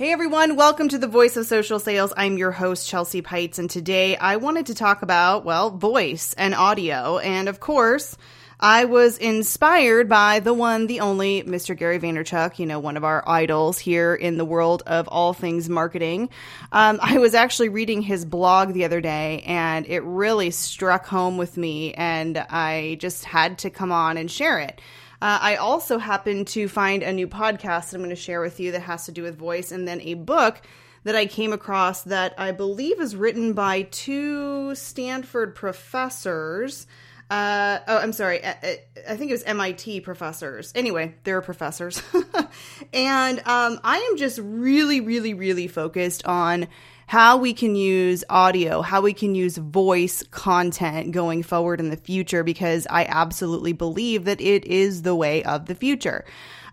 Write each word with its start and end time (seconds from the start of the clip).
Hey 0.00 0.12
everyone, 0.12 0.56
welcome 0.56 0.88
to 0.88 0.96
the 0.96 1.06
Voice 1.06 1.36
of 1.36 1.44
Social 1.44 1.78
Sales. 1.78 2.14
I'm 2.16 2.38
your 2.38 2.52
host, 2.52 2.88
Chelsea 2.88 3.20
Peitz, 3.20 3.58
and 3.58 3.68
today 3.68 4.16
I 4.16 4.36
wanted 4.36 4.64
to 4.68 4.74
talk 4.74 5.02
about, 5.02 5.44
well, 5.44 5.68
voice 5.68 6.32
and 6.38 6.54
audio. 6.54 7.18
And 7.18 7.50
of 7.50 7.60
course, 7.60 8.16
I 8.58 8.86
was 8.86 9.18
inspired 9.18 10.08
by 10.08 10.40
the 10.40 10.54
one, 10.54 10.86
the 10.86 11.00
only 11.00 11.42
Mr. 11.42 11.76
Gary 11.76 11.98
Vaynerchuk, 12.00 12.58
you 12.58 12.64
know, 12.64 12.78
one 12.78 12.96
of 12.96 13.04
our 13.04 13.22
idols 13.28 13.78
here 13.78 14.14
in 14.14 14.38
the 14.38 14.44
world 14.46 14.82
of 14.86 15.06
all 15.06 15.34
things 15.34 15.68
marketing. 15.68 16.30
Um, 16.72 16.98
I 17.02 17.18
was 17.18 17.34
actually 17.34 17.68
reading 17.68 18.00
his 18.00 18.24
blog 18.24 18.72
the 18.72 18.86
other 18.86 19.02
day 19.02 19.44
and 19.46 19.86
it 19.86 20.00
really 20.00 20.50
struck 20.50 21.04
home 21.04 21.36
with 21.36 21.58
me, 21.58 21.92
and 21.92 22.38
I 22.38 22.96
just 23.00 23.26
had 23.26 23.58
to 23.58 23.68
come 23.68 23.92
on 23.92 24.16
and 24.16 24.30
share 24.30 24.60
it. 24.60 24.80
Uh, 25.22 25.38
I 25.40 25.56
also 25.56 25.98
happened 25.98 26.46
to 26.48 26.66
find 26.68 27.02
a 27.02 27.12
new 27.12 27.28
podcast 27.28 27.90
that 27.90 27.94
I'm 27.94 28.00
going 28.00 28.10
to 28.10 28.16
share 28.16 28.40
with 28.40 28.58
you 28.58 28.72
that 28.72 28.82
has 28.82 29.04
to 29.06 29.12
do 29.12 29.22
with 29.22 29.36
voice, 29.36 29.70
and 29.70 29.86
then 29.86 30.00
a 30.00 30.14
book 30.14 30.62
that 31.04 31.16
I 31.16 31.26
came 31.26 31.52
across 31.52 32.02
that 32.04 32.34
I 32.38 32.52
believe 32.52 33.00
is 33.00 33.16
written 33.16 33.52
by 33.52 33.82
two 33.82 34.74
Stanford 34.74 35.54
professors. 35.54 36.86
Uh, 37.30 37.78
oh, 37.86 37.98
I'm 37.98 38.12
sorry. 38.12 38.44
I, 38.44 38.80
I, 39.08 39.16
think 39.16 39.30
it 39.30 39.34
was 39.34 39.44
MIT 39.44 40.00
professors. 40.00 40.72
Anyway, 40.74 41.14
they're 41.22 41.40
professors. 41.40 42.02
and 42.92 43.38
um, 43.40 43.78
I 43.84 43.98
am 44.10 44.16
just 44.16 44.40
really, 44.42 45.00
really, 45.00 45.32
really 45.32 45.68
focused 45.68 46.26
on 46.26 46.66
how 47.10 47.36
we 47.36 47.52
can 47.52 47.74
use 47.74 48.22
audio, 48.30 48.82
how 48.82 49.00
we 49.00 49.12
can 49.12 49.34
use 49.34 49.56
voice 49.56 50.22
content 50.30 51.10
going 51.10 51.42
forward 51.42 51.80
in 51.80 51.90
the 51.90 51.96
future, 51.96 52.44
because 52.44 52.86
I 52.88 53.04
absolutely 53.04 53.72
believe 53.72 54.26
that 54.26 54.40
it 54.40 54.64
is 54.64 55.02
the 55.02 55.16
way 55.16 55.42
of 55.42 55.66
the 55.66 55.74
future. 55.74 56.24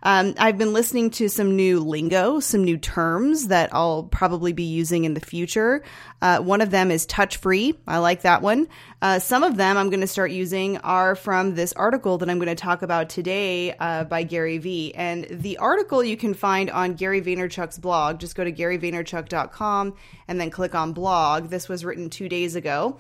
Um, 0.08 0.36
I've 0.38 0.58
been 0.58 0.72
listening 0.72 1.10
to 1.10 1.28
some 1.28 1.58
new 1.58 1.82
lingo, 1.82 2.40
some 2.40 2.64
new 2.64 2.78
terms 2.78 3.50
that 3.50 3.72
I'll 3.74 4.04
probably 4.04 4.54
be 4.54 4.64
using 4.64 5.04
in 5.04 5.14
the 5.16 5.20
future. 5.20 5.84
Uh, 6.22 6.40
one 6.40 6.62
of 6.62 6.72
them 6.72 6.92
is 6.92 7.06
touch 7.06 7.36
free. 7.36 7.78
I 7.86 7.98
like 7.98 8.22
that 8.22 8.42
one. 8.42 8.70
Uh, 9.02 9.20
some 9.20 9.44
of 9.44 9.58
them 9.58 9.76
I'm 9.76 9.90
going 9.90 10.00
to 10.00 10.08
start 10.08 10.32
using 10.32 10.78
are 10.78 11.14
from 11.14 11.56
this 11.56 11.74
article 11.74 12.18
that 12.20 12.30
I'm 12.30 12.38
going 12.38 12.48
to 12.48 12.56
talk 12.56 12.84
about 12.84 13.10
today 13.10 13.74
uh, 13.74 14.06
by 14.06 14.24
Gary 14.24 14.60
Vee. 14.60 14.96
And 14.96 15.28
the 15.30 15.58
article 15.58 16.02
you 16.02 16.16
can 16.16 16.34
find 16.34 16.72
on 16.72 16.94
Gary 16.94 17.22
Vaynerchuk's 17.22 17.78
blog. 17.78 18.22
Just 18.22 18.38
go 18.38 18.46
to 18.46 18.52
garyvaynerchuk.com 18.54 19.94
and 20.30 20.40
then 20.40 20.50
click 20.52 20.74
on 20.74 20.94
blog. 20.94 21.50
This 21.50 21.68
was 21.68 21.84
written 21.84 22.10
two 22.10 22.30
days 22.30 22.56
ago. 22.56 22.98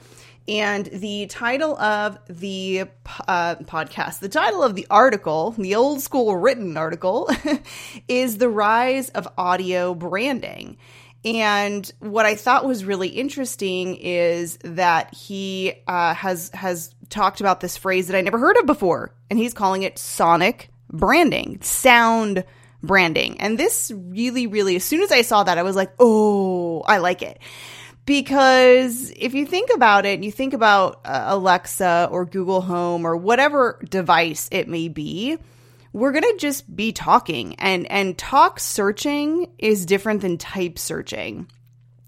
And 0.47 0.85
the 0.85 1.27
title 1.27 1.77
of 1.77 2.17
the 2.29 2.85
uh, 3.27 3.55
podcast, 3.55 4.19
the 4.19 4.29
title 4.29 4.63
of 4.63 4.75
the 4.75 4.87
article, 4.89 5.51
the 5.51 5.75
old 5.75 6.01
school 6.01 6.37
written 6.37 6.77
article, 6.77 7.29
is 8.07 8.37
The 8.37 8.47
Rise 8.47 9.09
of 9.09 9.27
Audio 9.37 9.93
Branding. 9.93 10.77
And 11.25 11.91
what 11.99 12.25
I 12.25 12.35
thought 12.35 12.65
was 12.65 12.85
really 12.85 13.09
interesting 13.09 13.97
is 13.97 14.57
that 14.63 15.13
he 15.13 15.73
uh, 15.85 16.13
has 16.13 16.49
has 16.53 16.95
talked 17.09 17.41
about 17.41 17.59
this 17.59 17.75
phrase 17.75 18.07
that 18.07 18.15
I 18.15 18.21
never 18.21 18.37
heard 18.37 18.55
of 18.57 18.65
before, 18.65 19.13
and 19.29 19.37
he's 19.37 19.53
calling 19.53 19.83
it 19.83 19.99
sonic 19.99 20.69
branding, 20.89 21.59
sound 21.61 22.45
branding. 22.81 23.41
And 23.41 23.57
this 23.57 23.91
really, 23.93 24.47
really, 24.47 24.77
as 24.77 24.85
soon 24.85 25.01
as 25.01 25.11
I 25.11 25.23
saw 25.23 25.43
that, 25.43 25.57
I 25.57 25.63
was 25.63 25.75
like, 25.75 25.91
oh, 25.99 26.81
I 26.87 26.99
like 26.99 27.21
it 27.21 27.41
because 28.07 29.11
if 29.17 29.35
you 29.35 29.45
think 29.45 29.69
about 29.75 30.05
it, 30.05 30.23
you 30.23 30.31
think 30.31 30.53
about 30.53 31.01
uh, 31.05 31.25
Alexa 31.27 32.07
or 32.09 32.25
Google 32.25 32.61
Home 32.61 33.05
or 33.05 33.17
whatever 33.17 33.79
device 33.87 34.47
it 34.49 34.67
may 34.69 34.87
be, 34.87 35.37
we're 35.91 36.13
going 36.13 36.23
to 36.23 36.37
just 36.39 36.73
be 36.73 36.93
talking 36.93 37.55
and 37.55 37.85
and 37.91 38.17
talk 38.17 38.59
searching 38.59 39.51
is 39.59 39.85
different 39.85 40.21
than 40.21 40.37
type 40.37 40.79
searching. 40.79 41.47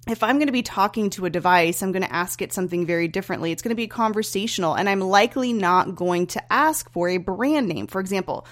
If 0.08 0.24
I'm 0.24 0.38
going 0.38 0.48
to 0.48 0.54
be 0.54 0.64
talking 0.64 1.10
to 1.12 1.26
a 1.26 1.30
device, 1.30 1.84
I'm 1.84 1.92
going 1.92 2.04
to 2.04 2.14
ask 2.14 2.42
it 2.42 2.54
something 2.54 2.86
very 2.86 3.10
differently. 3.10 3.52
It's 3.52 3.62
going 3.62 3.70
to 3.70 3.76
be 3.76 3.88
conversational 3.88 4.76
and 4.76 4.88
I'm 4.88 5.02
likely 5.02 5.52
not 5.52 5.96
going 5.96 6.28
to 6.28 6.54
ask 6.54 6.90
for 6.92 7.10
a 7.10 7.18
brand 7.18 7.68
name. 7.68 7.88
For 7.88 8.00
example, 8.00 8.48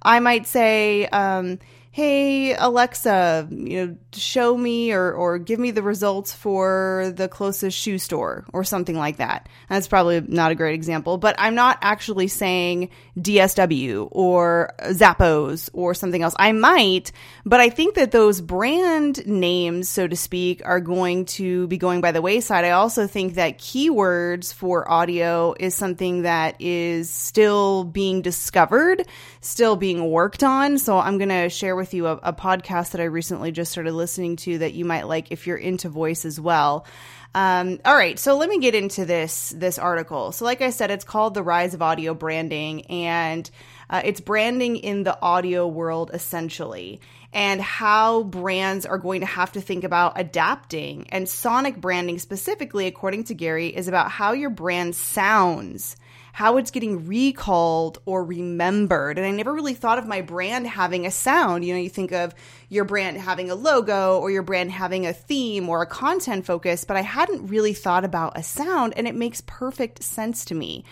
I 0.00 0.20
might 0.20 0.46
say 0.46 1.06
um, 1.06 1.58
hey 1.94 2.52
alexa 2.56 3.46
you 3.52 3.86
know 3.86 3.96
show 4.12 4.56
me 4.56 4.92
or, 4.92 5.12
or 5.12 5.38
give 5.38 5.60
me 5.60 5.70
the 5.70 5.82
results 5.82 6.34
for 6.34 7.12
the 7.14 7.28
closest 7.28 7.78
shoe 7.78 7.98
store 7.98 8.44
or 8.52 8.64
something 8.64 8.96
like 8.96 9.18
that. 9.18 9.48
That's 9.68 9.86
probably 9.86 10.20
not 10.20 10.50
a 10.50 10.56
great 10.56 10.74
example 10.74 11.18
but 11.18 11.36
i'm 11.38 11.54
not 11.54 11.78
actually 11.82 12.26
saying 12.26 12.90
dsw 13.16 14.08
or 14.10 14.72
zappos 14.86 15.70
or 15.72 15.94
something 15.94 16.20
else. 16.20 16.34
I 16.36 16.50
might 16.50 17.12
but 17.46 17.60
i 17.60 17.70
think 17.70 17.94
that 17.94 18.10
those 18.10 18.40
brand 18.40 19.24
names 19.24 19.88
so 19.88 20.08
to 20.08 20.16
speak 20.16 20.62
are 20.64 20.80
going 20.80 21.26
to 21.26 21.68
be 21.68 21.78
going 21.78 22.00
by 22.00 22.10
the 22.10 22.22
wayside. 22.22 22.64
I 22.64 22.70
also 22.70 23.06
think 23.06 23.34
that 23.34 23.58
keywords 23.58 24.52
for 24.52 24.90
audio 24.90 25.54
is 25.60 25.76
something 25.76 26.22
that 26.22 26.60
is 26.60 27.08
still 27.08 27.84
being 27.84 28.20
discovered 28.20 29.06
still 29.40 29.76
being 29.76 30.10
worked 30.10 30.42
on. 30.42 30.78
So 30.78 30.98
i'm 30.98 31.18
going 31.18 31.28
to 31.28 31.48
share 31.48 31.76
with 31.76 31.83
with 31.84 31.92
you 31.92 32.06
a, 32.06 32.12
a 32.22 32.32
podcast 32.32 32.92
that 32.92 33.00
I 33.02 33.04
recently 33.04 33.52
just 33.52 33.70
started 33.70 33.92
listening 33.92 34.36
to 34.36 34.58
that 34.58 34.72
you 34.72 34.86
might 34.86 35.06
like 35.06 35.30
if 35.30 35.46
you're 35.46 35.58
into 35.58 35.90
voice 35.90 36.24
as 36.24 36.40
well. 36.40 36.86
Um, 37.34 37.78
all 37.84 37.94
right, 37.94 38.18
so 38.18 38.38
let 38.38 38.48
me 38.48 38.58
get 38.58 38.74
into 38.74 39.04
this 39.04 39.52
this 39.54 39.78
article. 39.78 40.32
So, 40.32 40.46
like 40.46 40.62
I 40.62 40.70
said, 40.70 40.90
it's 40.90 41.04
called 41.04 41.34
"The 41.34 41.42
Rise 41.42 41.74
of 41.74 41.82
Audio 41.82 42.14
Branding," 42.14 42.86
and 42.86 43.50
uh, 43.90 44.00
it's 44.02 44.20
branding 44.20 44.76
in 44.76 45.02
the 45.02 45.20
audio 45.20 45.66
world 45.66 46.10
essentially, 46.14 47.02
and 47.34 47.60
how 47.60 48.22
brands 48.22 48.86
are 48.86 48.98
going 48.98 49.20
to 49.20 49.26
have 49.26 49.52
to 49.52 49.60
think 49.60 49.84
about 49.84 50.18
adapting. 50.18 51.06
And 51.10 51.28
sonic 51.28 51.78
branding, 51.78 52.18
specifically, 52.18 52.86
according 52.86 53.24
to 53.24 53.34
Gary, 53.34 53.66
is 53.66 53.88
about 53.88 54.10
how 54.10 54.32
your 54.32 54.50
brand 54.50 54.94
sounds 54.96 55.96
how 56.34 56.56
it's 56.56 56.72
getting 56.72 57.06
recalled 57.06 58.00
or 58.06 58.24
remembered. 58.24 59.18
And 59.18 59.24
I 59.24 59.30
never 59.30 59.54
really 59.54 59.72
thought 59.72 59.98
of 59.98 60.08
my 60.08 60.20
brand 60.20 60.66
having 60.66 61.06
a 61.06 61.10
sound. 61.12 61.64
You 61.64 61.74
know, 61.74 61.80
you 61.80 61.88
think 61.88 62.10
of 62.10 62.34
your 62.68 62.84
brand 62.84 63.18
having 63.18 63.52
a 63.52 63.54
logo 63.54 64.18
or 64.18 64.32
your 64.32 64.42
brand 64.42 64.72
having 64.72 65.06
a 65.06 65.12
theme 65.12 65.68
or 65.68 65.80
a 65.80 65.86
content 65.86 66.44
focus, 66.44 66.84
but 66.84 66.96
I 66.96 67.02
hadn't 67.02 67.46
really 67.46 67.72
thought 67.72 68.04
about 68.04 68.36
a 68.36 68.42
sound, 68.42 68.94
and 68.96 69.06
it 69.06 69.14
makes 69.14 69.42
perfect 69.46 70.02
sense 70.02 70.44
to 70.46 70.56
me. 70.56 70.84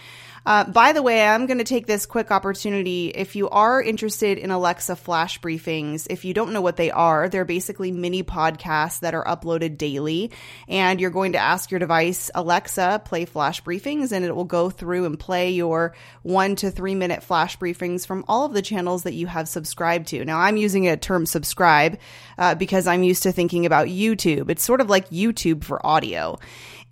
Uh, 0.44 0.64
by 0.64 0.92
the 0.92 1.02
way, 1.02 1.24
I'm 1.24 1.46
going 1.46 1.58
to 1.58 1.64
take 1.64 1.86
this 1.86 2.04
quick 2.04 2.32
opportunity. 2.32 3.08
If 3.08 3.36
you 3.36 3.48
are 3.50 3.80
interested 3.80 4.38
in 4.38 4.50
Alexa 4.50 4.96
flash 4.96 5.40
briefings, 5.40 6.08
if 6.10 6.24
you 6.24 6.34
don't 6.34 6.52
know 6.52 6.60
what 6.60 6.76
they 6.76 6.90
are, 6.90 7.28
they're 7.28 7.44
basically 7.44 7.92
mini 7.92 8.24
podcasts 8.24 9.00
that 9.00 9.14
are 9.14 9.24
uploaded 9.24 9.78
daily. 9.78 10.32
And 10.66 11.00
you're 11.00 11.10
going 11.10 11.32
to 11.32 11.38
ask 11.38 11.70
your 11.70 11.78
device, 11.78 12.28
Alexa, 12.34 13.02
play 13.04 13.24
flash 13.24 13.62
briefings, 13.62 14.10
and 14.10 14.24
it 14.24 14.34
will 14.34 14.44
go 14.44 14.68
through 14.68 15.04
and 15.04 15.18
play 15.18 15.52
your 15.52 15.94
one 16.22 16.56
to 16.56 16.72
three 16.72 16.96
minute 16.96 17.22
flash 17.22 17.56
briefings 17.56 18.04
from 18.04 18.24
all 18.26 18.44
of 18.44 18.52
the 18.52 18.62
channels 18.62 19.04
that 19.04 19.14
you 19.14 19.28
have 19.28 19.48
subscribed 19.48 20.08
to. 20.08 20.24
Now, 20.24 20.40
I'm 20.40 20.56
using 20.56 20.88
a 20.88 20.96
term 20.96 21.24
subscribe 21.24 22.00
uh, 22.36 22.56
because 22.56 22.88
I'm 22.88 23.04
used 23.04 23.22
to 23.22 23.32
thinking 23.32 23.64
about 23.64 23.86
YouTube. 23.86 24.50
It's 24.50 24.64
sort 24.64 24.80
of 24.80 24.90
like 24.90 25.08
YouTube 25.10 25.62
for 25.62 25.84
audio. 25.86 26.40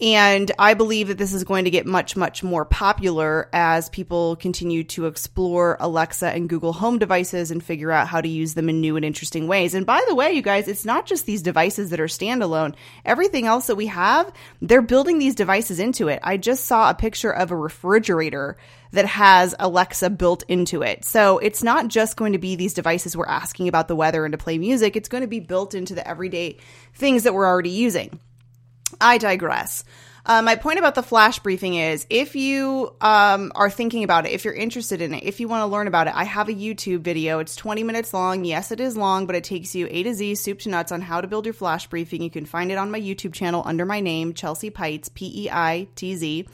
And 0.00 0.50
I 0.58 0.72
believe 0.72 1.08
that 1.08 1.18
this 1.18 1.34
is 1.34 1.44
going 1.44 1.66
to 1.66 1.70
get 1.70 1.84
much, 1.84 2.16
much 2.16 2.42
more 2.42 2.64
popular 2.64 3.50
as 3.52 3.90
people 3.90 4.36
continue 4.36 4.82
to 4.84 5.04
explore 5.04 5.76
Alexa 5.78 6.28
and 6.28 6.48
Google 6.48 6.72
Home 6.72 6.98
devices 6.98 7.50
and 7.50 7.62
figure 7.62 7.90
out 7.90 8.08
how 8.08 8.22
to 8.22 8.28
use 8.28 8.54
them 8.54 8.70
in 8.70 8.80
new 8.80 8.96
and 8.96 9.04
interesting 9.04 9.46
ways. 9.46 9.74
And 9.74 9.84
by 9.84 10.02
the 10.08 10.14
way, 10.14 10.32
you 10.32 10.40
guys, 10.40 10.68
it's 10.68 10.86
not 10.86 11.04
just 11.04 11.26
these 11.26 11.42
devices 11.42 11.90
that 11.90 12.00
are 12.00 12.06
standalone. 12.06 12.74
Everything 13.04 13.46
else 13.46 13.66
that 13.66 13.76
we 13.76 13.88
have, 13.88 14.32
they're 14.62 14.80
building 14.80 15.18
these 15.18 15.34
devices 15.34 15.78
into 15.78 16.08
it. 16.08 16.20
I 16.22 16.38
just 16.38 16.64
saw 16.64 16.88
a 16.88 16.94
picture 16.94 17.30
of 17.30 17.50
a 17.50 17.56
refrigerator 17.56 18.56
that 18.92 19.04
has 19.04 19.54
Alexa 19.58 20.08
built 20.10 20.44
into 20.48 20.80
it. 20.82 21.04
So 21.04 21.38
it's 21.38 21.62
not 21.62 21.88
just 21.88 22.16
going 22.16 22.32
to 22.32 22.38
be 22.38 22.56
these 22.56 22.72
devices 22.72 23.16
we're 23.16 23.26
asking 23.26 23.68
about 23.68 23.86
the 23.86 23.96
weather 23.96 24.24
and 24.24 24.32
to 24.32 24.38
play 24.38 24.56
music. 24.56 24.96
It's 24.96 25.10
going 25.10 25.22
to 25.22 25.28
be 25.28 25.40
built 25.40 25.74
into 25.74 25.94
the 25.94 26.08
everyday 26.08 26.56
things 26.94 27.24
that 27.24 27.34
we're 27.34 27.46
already 27.46 27.70
using. 27.70 28.18
I 29.00 29.18
digress. 29.18 29.84
Uh, 30.26 30.42
my 30.42 30.54
point 30.54 30.78
about 30.78 30.94
the 30.94 31.02
flash 31.02 31.38
briefing 31.38 31.74
is 31.74 32.06
if 32.10 32.36
you 32.36 32.94
um, 33.00 33.52
are 33.54 33.70
thinking 33.70 34.04
about 34.04 34.26
it, 34.26 34.32
if 34.32 34.44
you're 34.44 34.54
interested 34.54 35.00
in 35.00 35.14
it, 35.14 35.24
if 35.24 35.40
you 35.40 35.48
want 35.48 35.62
to 35.62 35.66
learn 35.66 35.86
about 35.86 36.06
it, 36.06 36.14
I 36.14 36.24
have 36.24 36.48
a 36.48 36.54
YouTube 36.54 37.00
video. 37.00 37.38
It's 37.38 37.56
20 37.56 37.82
minutes 37.82 38.12
long. 38.12 38.44
Yes, 38.44 38.70
it 38.70 38.80
is 38.80 38.96
long, 38.96 39.26
but 39.26 39.34
it 39.34 39.44
takes 39.44 39.74
you 39.74 39.88
A 39.90 40.02
to 40.02 40.14
Z, 40.14 40.34
soup 40.36 40.58
to 40.60 40.68
nuts 40.68 40.92
on 40.92 41.00
how 41.00 41.20
to 41.20 41.28
build 41.28 41.46
your 41.46 41.54
flash 41.54 41.86
briefing. 41.86 42.22
You 42.22 42.30
can 42.30 42.44
find 42.44 42.70
it 42.70 42.78
on 42.78 42.90
my 42.90 43.00
YouTube 43.00 43.32
channel 43.32 43.62
under 43.64 43.86
my 43.86 44.00
name, 44.00 44.34
Chelsea 44.34 44.70
Peitz, 44.70 45.12
P 45.12 45.44
E 45.46 45.50
I 45.50 45.88
T 45.94 46.14
Z. 46.16 46.46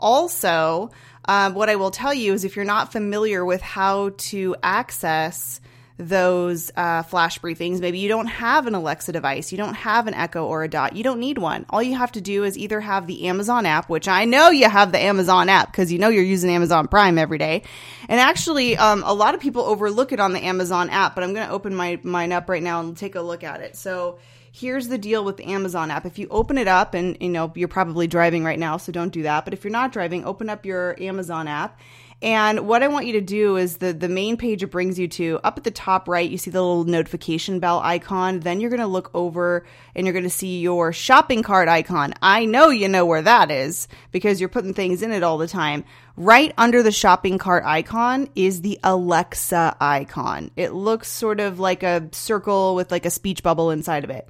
Also, 0.00 0.90
um, 1.26 1.54
what 1.54 1.70
I 1.70 1.76
will 1.76 1.92
tell 1.92 2.12
you 2.12 2.32
is 2.32 2.44
if 2.44 2.56
you're 2.56 2.64
not 2.64 2.90
familiar 2.90 3.44
with 3.44 3.62
how 3.62 4.10
to 4.16 4.56
access 4.64 5.60
those 6.08 6.70
uh, 6.76 7.02
flash 7.02 7.38
briefings. 7.38 7.80
Maybe 7.80 7.98
you 7.98 8.08
don't 8.08 8.26
have 8.26 8.66
an 8.66 8.74
Alexa 8.74 9.12
device, 9.12 9.52
you 9.52 9.58
don't 9.58 9.74
have 9.74 10.06
an 10.06 10.14
Echo 10.14 10.46
or 10.46 10.64
a 10.64 10.68
Dot, 10.68 10.96
you 10.96 11.02
don't 11.02 11.20
need 11.20 11.38
one. 11.38 11.66
All 11.70 11.82
you 11.82 11.96
have 11.96 12.12
to 12.12 12.20
do 12.20 12.44
is 12.44 12.58
either 12.58 12.80
have 12.80 13.06
the 13.06 13.28
Amazon 13.28 13.66
app, 13.66 13.88
which 13.88 14.08
I 14.08 14.24
know 14.24 14.50
you 14.50 14.68
have 14.68 14.92
the 14.92 14.98
Amazon 14.98 15.48
app 15.48 15.70
because 15.70 15.92
you 15.92 15.98
know 15.98 16.08
you're 16.08 16.24
using 16.24 16.50
Amazon 16.50 16.88
Prime 16.88 17.18
every 17.18 17.38
day. 17.38 17.62
And 18.08 18.20
actually, 18.20 18.76
um, 18.76 19.02
a 19.04 19.14
lot 19.14 19.34
of 19.34 19.40
people 19.40 19.62
overlook 19.62 20.12
it 20.12 20.20
on 20.20 20.32
the 20.32 20.44
Amazon 20.44 20.90
app, 20.90 21.14
but 21.14 21.24
I'm 21.24 21.34
going 21.34 21.46
to 21.46 21.52
open 21.52 21.74
my 21.74 21.98
mine 22.02 22.32
up 22.32 22.48
right 22.48 22.62
now 22.62 22.80
and 22.80 22.96
take 22.96 23.14
a 23.14 23.20
look 23.20 23.44
at 23.44 23.60
it. 23.60 23.76
So 23.76 24.18
here's 24.52 24.88
the 24.88 24.98
deal 24.98 25.24
with 25.24 25.38
the 25.38 25.46
Amazon 25.46 25.90
app. 25.90 26.04
If 26.04 26.18
you 26.18 26.28
open 26.30 26.58
it 26.58 26.68
up 26.68 26.94
and 26.94 27.16
you 27.20 27.30
know 27.30 27.52
you're 27.54 27.68
probably 27.68 28.06
driving 28.06 28.44
right 28.44 28.58
now, 28.58 28.76
so 28.76 28.92
don't 28.92 29.12
do 29.12 29.22
that. 29.22 29.44
But 29.44 29.54
if 29.54 29.64
you're 29.64 29.72
not 29.72 29.92
driving, 29.92 30.24
open 30.24 30.48
up 30.48 30.66
your 30.66 31.00
Amazon 31.00 31.48
app 31.48 31.78
and 32.22 32.68
what 32.68 32.84
I 32.84 32.88
want 32.88 33.06
you 33.06 33.14
to 33.14 33.20
do 33.20 33.56
is 33.56 33.78
the 33.78 33.92
the 33.92 34.08
main 34.08 34.36
page 34.36 34.62
it 34.62 34.68
brings 34.68 34.96
you 34.96 35.08
to 35.08 35.40
up 35.42 35.58
at 35.58 35.64
the 35.64 35.72
top 35.72 36.06
right, 36.06 36.30
you 36.30 36.38
see 36.38 36.52
the 36.52 36.62
little 36.62 36.84
notification 36.84 37.58
bell 37.58 37.80
icon. 37.80 38.40
Then 38.40 38.60
you're 38.60 38.70
going 38.70 38.80
to 38.80 38.86
look 38.86 39.10
over 39.12 39.66
and 39.96 40.06
you're 40.06 40.12
going 40.12 40.22
to 40.22 40.30
see 40.30 40.60
your 40.60 40.92
shopping 40.92 41.42
cart 41.42 41.68
icon. 41.68 42.14
I 42.22 42.44
know 42.44 42.70
you 42.70 42.88
know 42.88 43.04
where 43.04 43.22
that 43.22 43.50
is 43.50 43.88
because 44.12 44.38
you're 44.38 44.48
putting 44.48 44.72
things 44.72 45.02
in 45.02 45.10
it 45.10 45.24
all 45.24 45.36
the 45.36 45.48
time. 45.48 45.84
Right 46.16 46.54
under 46.56 46.82
the 46.82 46.92
shopping 46.92 47.38
cart 47.38 47.64
icon 47.66 48.28
is 48.36 48.60
the 48.60 48.78
Alexa 48.84 49.76
icon. 49.80 50.52
It 50.54 50.72
looks 50.72 51.08
sort 51.08 51.40
of 51.40 51.58
like 51.58 51.82
a 51.82 52.08
circle 52.12 52.76
with 52.76 52.92
like 52.92 53.04
a 53.04 53.10
speech 53.10 53.42
bubble 53.42 53.72
inside 53.72 54.04
of 54.04 54.10
it. 54.10 54.28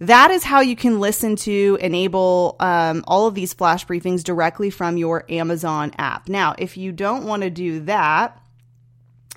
That 0.00 0.30
is 0.30 0.44
how 0.44 0.60
you 0.60 0.76
can 0.76 1.00
listen 1.00 1.34
to 1.36 1.76
enable 1.80 2.56
um, 2.60 3.04
all 3.08 3.26
of 3.26 3.34
these 3.34 3.52
flash 3.52 3.84
briefings 3.84 4.22
directly 4.22 4.70
from 4.70 4.96
your 4.96 5.24
Amazon 5.28 5.92
app. 5.98 6.28
Now, 6.28 6.54
if 6.56 6.76
you 6.76 6.92
don't 6.92 7.24
want 7.24 7.42
to 7.42 7.50
do 7.50 7.80
that, 7.80 8.40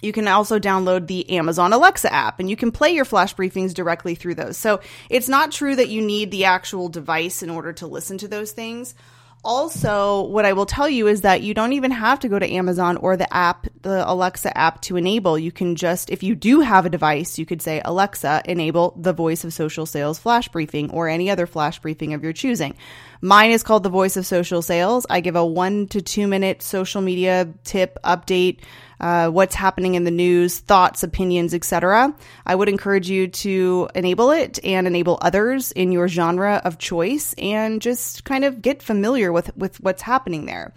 you 0.02 0.12
can 0.12 0.28
also 0.28 0.60
download 0.60 1.08
the 1.08 1.30
Amazon 1.31 1.74
Alexa 1.74 2.12
app 2.12 2.40
and 2.40 2.50
you 2.50 2.56
can 2.56 2.72
play 2.72 2.92
your 2.92 3.06
flash 3.06 3.36
briefings 3.36 3.74
directly 3.74 4.16
through 4.16 4.36
those. 4.36 4.58
So 4.58 4.81
it's 5.10 5.30
not 5.30 5.52
true 5.52 5.75
that 5.75 5.90
you 5.90 6.02
need 6.02 6.31
the 6.31 6.46
actual 6.46 6.90
device 6.90 7.44
in 7.44 7.50
order 7.50 7.74
to 7.74 7.88
listen 7.88 8.18
to 8.19 8.28
those 8.28 8.52
things. 8.52 8.96
Also, 9.44 10.22
what 10.26 10.46
I 10.46 10.54
will 10.54 10.68
tell 10.68 10.88
you 10.88 11.08
is 11.08 11.22
that 11.22 11.42
you 11.42 11.56
don't 11.56 11.74
even 11.74 11.90
have 11.90 12.20
to 12.20 12.30
go 12.30 12.38
to 12.38 12.48
Amazon 12.48 12.98
or 12.98 13.18
the 13.18 13.32
app, 13.34 13.66
the 13.82 14.08
Alexa 14.08 14.56
app 14.56 14.82
to 14.82 14.98
enable. 14.98 15.40
You 15.40 15.52
can 15.52 15.76
just, 15.76 16.12
if 16.12 16.22
you 16.22 16.36
do 16.36 16.60
have 16.60 16.86
a 16.86 16.92
device, 16.92 17.40
you 17.40 17.48
could 17.48 17.60
say, 17.60 17.82
Alexa, 17.84 18.44
enable 18.46 18.94
the 18.98 19.14
voice 19.14 19.44
of 19.44 19.52
social 19.52 19.88
sales 19.88 20.20
flash 20.20 20.48
briefing 20.50 20.92
or 20.92 21.08
any 21.08 21.32
other 21.32 21.48
flash 21.48 21.80
briefing 21.80 22.14
of 22.14 22.24
your 22.24 22.34
choosing. 22.34 22.76
Mine 23.20 23.50
is 23.50 23.64
called 23.64 23.82
the 23.82 23.90
voice 23.90 24.16
of 24.16 24.28
social 24.28 24.62
sales. 24.62 25.08
I 25.10 25.22
give 25.22 25.36
a 25.36 25.46
one 25.46 25.88
to 25.88 26.04
two 26.04 26.28
minute 26.28 26.62
social 26.62 27.02
media 27.02 27.52
tip 27.64 27.98
update 28.04 28.60
uh, 29.01 29.30
what's 29.30 29.56
happening 29.56 29.95
in 29.95 30.06
the 30.06 30.12
news, 30.12 30.59
thoughts, 30.59 31.03
opinions, 31.03 31.53
etc. 31.53 32.15
I 32.45 32.56
would 32.56 32.69
encourage 32.69 33.09
you 33.09 33.27
to 33.27 33.89
enable 33.95 34.31
it 34.31 34.63
and 34.63 34.88
enable 34.88 35.18
others 35.21 35.71
in 35.74 35.92
your 35.92 36.07
genre 36.07 36.62
of 36.63 36.77
choice 36.77 37.33
and 37.38 37.81
just 37.81 38.24
kind 38.24 38.45
of 38.45 38.62
get 38.62 38.81
familiar 38.81 39.33
with, 39.33 39.56
with 39.57 39.81
what's 39.81 40.03
happening 40.03 40.45
there. 40.45 40.74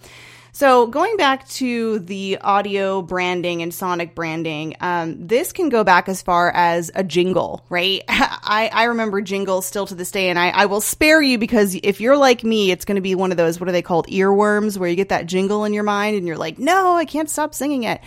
So, 0.56 0.86
going 0.86 1.16
back 1.16 1.48
to 1.48 1.98
the 1.98 2.38
audio 2.40 3.02
branding 3.02 3.60
and 3.60 3.74
sonic 3.74 4.14
branding, 4.14 4.76
um, 4.80 5.26
this 5.26 5.50
can 5.52 5.68
go 5.68 5.82
back 5.82 6.08
as 6.08 6.22
far 6.22 6.52
as 6.54 6.92
a 6.94 7.02
jingle, 7.02 7.66
right? 7.68 8.04
I, 8.08 8.70
I 8.72 8.84
remember 8.84 9.20
jingles 9.20 9.66
still 9.66 9.84
to 9.84 9.96
this 9.96 10.12
day, 10.12 10.28
and 10.28 10.38
I, 10.38 10.50
I 10.50 10.66
will 10.66 10.80
spare 10.80 11.20
you 11.20 11.38
because 11.38 11.74
if 11.82 12.00
you're 12.00 12.16
like 12.16 12.44
me, 12.44 12.70
it's 12.70 12.84
going 12.84 12.94
to 12.94 13.02
be 13.02 13.16
one 13.16 13.32
of 13.32 13.36
those, 13.36 13.58
what 13.58 13.68
are 13.68 13.72
they 13.72 13.82
called, 13.82 14.06
earworms, 14.06 14.78
where 14.78 14.88
you 14.88 14.94
get 14.94 15.08
that 15.08 15.26
jingle 15.26 15.64
in 15.64 15.72
your 15.72 15.82
mind 15.82 16.16
and 16.16 16.24
you're 16.24 16.38
like, 16.38 16.56
no, 16.56 16.94
I 16.94 17.04
can't 17.04 17.28
stop 17.28 17.52
singing 17.52 17.82
it 17.82 18.00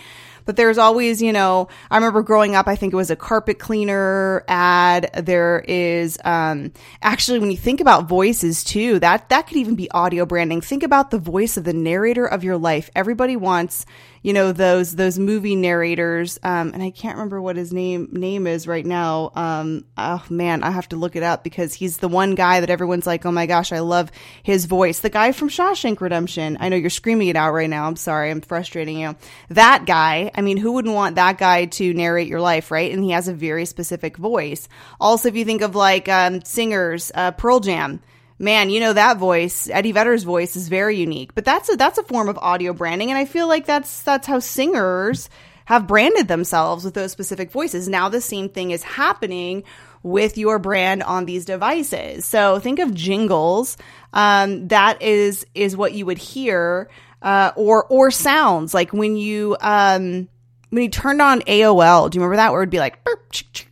but 0.48 0.56
there's 0.56 0.78
always, 0.78 1.20
you 1.20 1.30
know, 1.30 1.68
I 1.90 1.98
remember 1.98 2.22
growing 2.22 2.54
up, 2.54 2.68
I 2.68 2.74
think 2.74 2.94
it 2.94 2.96
was 2.96 3.10
a 3.10 3.16
carpet 3.16 3.58
cleaner 3.58 4.46
ad. 4.48 5.10
There 5.12 5.62
is, 5.68 6.16
um, 6.24 6.72
actually, 7.02 7.38
when 7.38 7.50
you 7.50 7.56
think 7.58 7.82
about 7.82 8.08
voices 8.08 8.64
too, 8.64 8.98
that, 9.00 9.28
that 9.28 9.46
could 9.46 9.58
even 9.58 9.74
be 9.74 9.90
audio 9.90 10.24
branding. 10.24 10.62
Think 10.62 10.82
about 10.82 11.10
the 11.10 11.18
voice 11.18 11.58
of 11.58 11.64
the 11.64 11.74
narrator 11.74 12.24
of 12.24 12.44
your 12.44 12.56
life. 12.56 12.88
Everybody 12.96 13.36
wants, 13.36 13.84
you 14.22 14.32
know 14.32 14.52
those 14.52 14.96
those 14.96 15.18
movie 15.18 15.56
narrators 15.56 16.38
um, 16.42 16.72
and 16.74 16.82
i 16.82 16.90
can't 16.90 17.16
remember 17.16 17.40
what 17.40 17.56
his 17.56 17.72
name 17.72 18.08
name 18.12 18.46
is 18.46 18.66
right 18.66 18.86
now. 18.86 19.30
Um, 19.34 19.84
oh 19.96 20.24
man 20.30 20.62
i 20.62 20.70
have 20.70 20.88
to 20.88 20.96
look 20.96 21.16
it 21.16 21.22
up 21.22 21.44
because 21.44 21.74
he's 21.74 21.98
the 21.98 22.08
one 22.08 22.34
guy 22.34 22.60
that 22.60 22.70
everyone's 22.70 23.06
like 23.06 23.24
oh 23.26 23.32
my 23.32 23.46
gosh 23.46 23.72
i 23.72 23.80
love 23.80 24.10
his 24.42 24.64
voice. 24.64 25.00
The 25.00 25.10
guy 25.10 25.32
from 25.32 25.48
shawshank 25.48 26.00
redemption. 26.00 26.56
I 26.60 26.68
know 26.68 26.76
you're 26.76 26.90
screaming 26.90 27.28
it 27.28 27.36
out 27.36 27.52
right 27.52 27.70
now. 27.70 27.86
I'm 27.86 27.96
sorry. 27.96 28.30
I'm 28.30 28.40
frustrating 28.40 28.98
you. 28.98 29.16
That 29.50 29.86
guy 29.86 30.30
i 30.34 30.40
mean 30.40 30.56
who 30.56 30.72
wouldn't 30.72 30.94
want 30.94 31.16
that 31.16 31.38
guy 31.38 31.66
to 31.66 31.94
narrate 31.94 32.28
your 32.28 32.40
life 32.40 32.70
right? 32.70 32.92
And 32.92 33.02
he 33.02 33.10
has 33.10 33.28
a 33.28 33.34
very 33.34 33.64
specific 33.64 34.16
voice. 34.16 34.68
Also 35.00 35.28
if 35.28 35.36
you 35.36 35.44
think 35.44 35.62
of 35.62 35.74
like 35.74 36.08
um, 36.08 36.42
singers 36.42 37.12
uh, 37.14 37.32
pearl 37.32 37.60
jam 37.60 38.00
man, 38.38 38.70
you 38.70 38.80
know 38.80 38.92
that 38.92 39.18
voice, 39.18 39.68
Eddie 39.68 39.92
Vedder's 39.92 40.22
voice 40.22 40.56
is 40.56 40.68
very 40.68 40.96
unique. 40.96 41.34
But 41.34 41.44
that's 41.44 41.72
a 41.72 41.76
that's 41.76 41.98
a 41.98 42.02
form 42.02 42.28
of 42.28 42.38
audio 42.38 42.72
branding, 42.72 43.10
and 43.10 43.18
I 43.18 43.24
feel 43.24 43.48
like 43.48 43.66
that's 43.66 44.02
that's 44.02 44.26
how 44.26 44.38
singers 44.38 45.28
have 45.64 45.86
branded 45.86 46.28
themselves 46.28 46.84
with 46.84 46.94
those 46.94 47.12
specific 47.12 47.50
voices. 47.50 47.88
Now 47.88 48.08
the 48.08 48.22
same 48.22 48.48
thing 48.48 48.70
is 48.70 48.82
happening 48.82 49.64
with 50.02 50.38
your 50.38 50.58
brand 50.58 51.02
on 51.02 51.26
these 51.26 51.44
devices. 51.44 52.24
So 52.24 52.58
think 52.58 52.78
of 52.78 52.94
jingles. 52.94 53.76
Um, 54.12 54.68
that 54.68 55.02
is 55.02 55.44
is 55.54 55.76
what 55.76 55.92
you 55.92 56.06
would 56.06 56.18
hear, 56.18 56.88
uh, 57.20 57.52
or 57.56 57.84
or 57.86 58.10
sounds 58.10 58.72
like 58.72 58.92
when 58.92 59.16
you 59.16 59.56
um, 59.60 60.28
when 60.70 60.84
you 60.84 60.88
turned 60.88 61.20
on 61.20 61.40
AOL. 61.42 62.10
Do 62.10 62.16
you 62.16 62.22
remember 62.22 62.36
that 62.36 62.52
where 62.52 62.62
it'd 62.62 62.70
be 62.70 62.78
like 62.78 63.04
beep, 63.04 63.66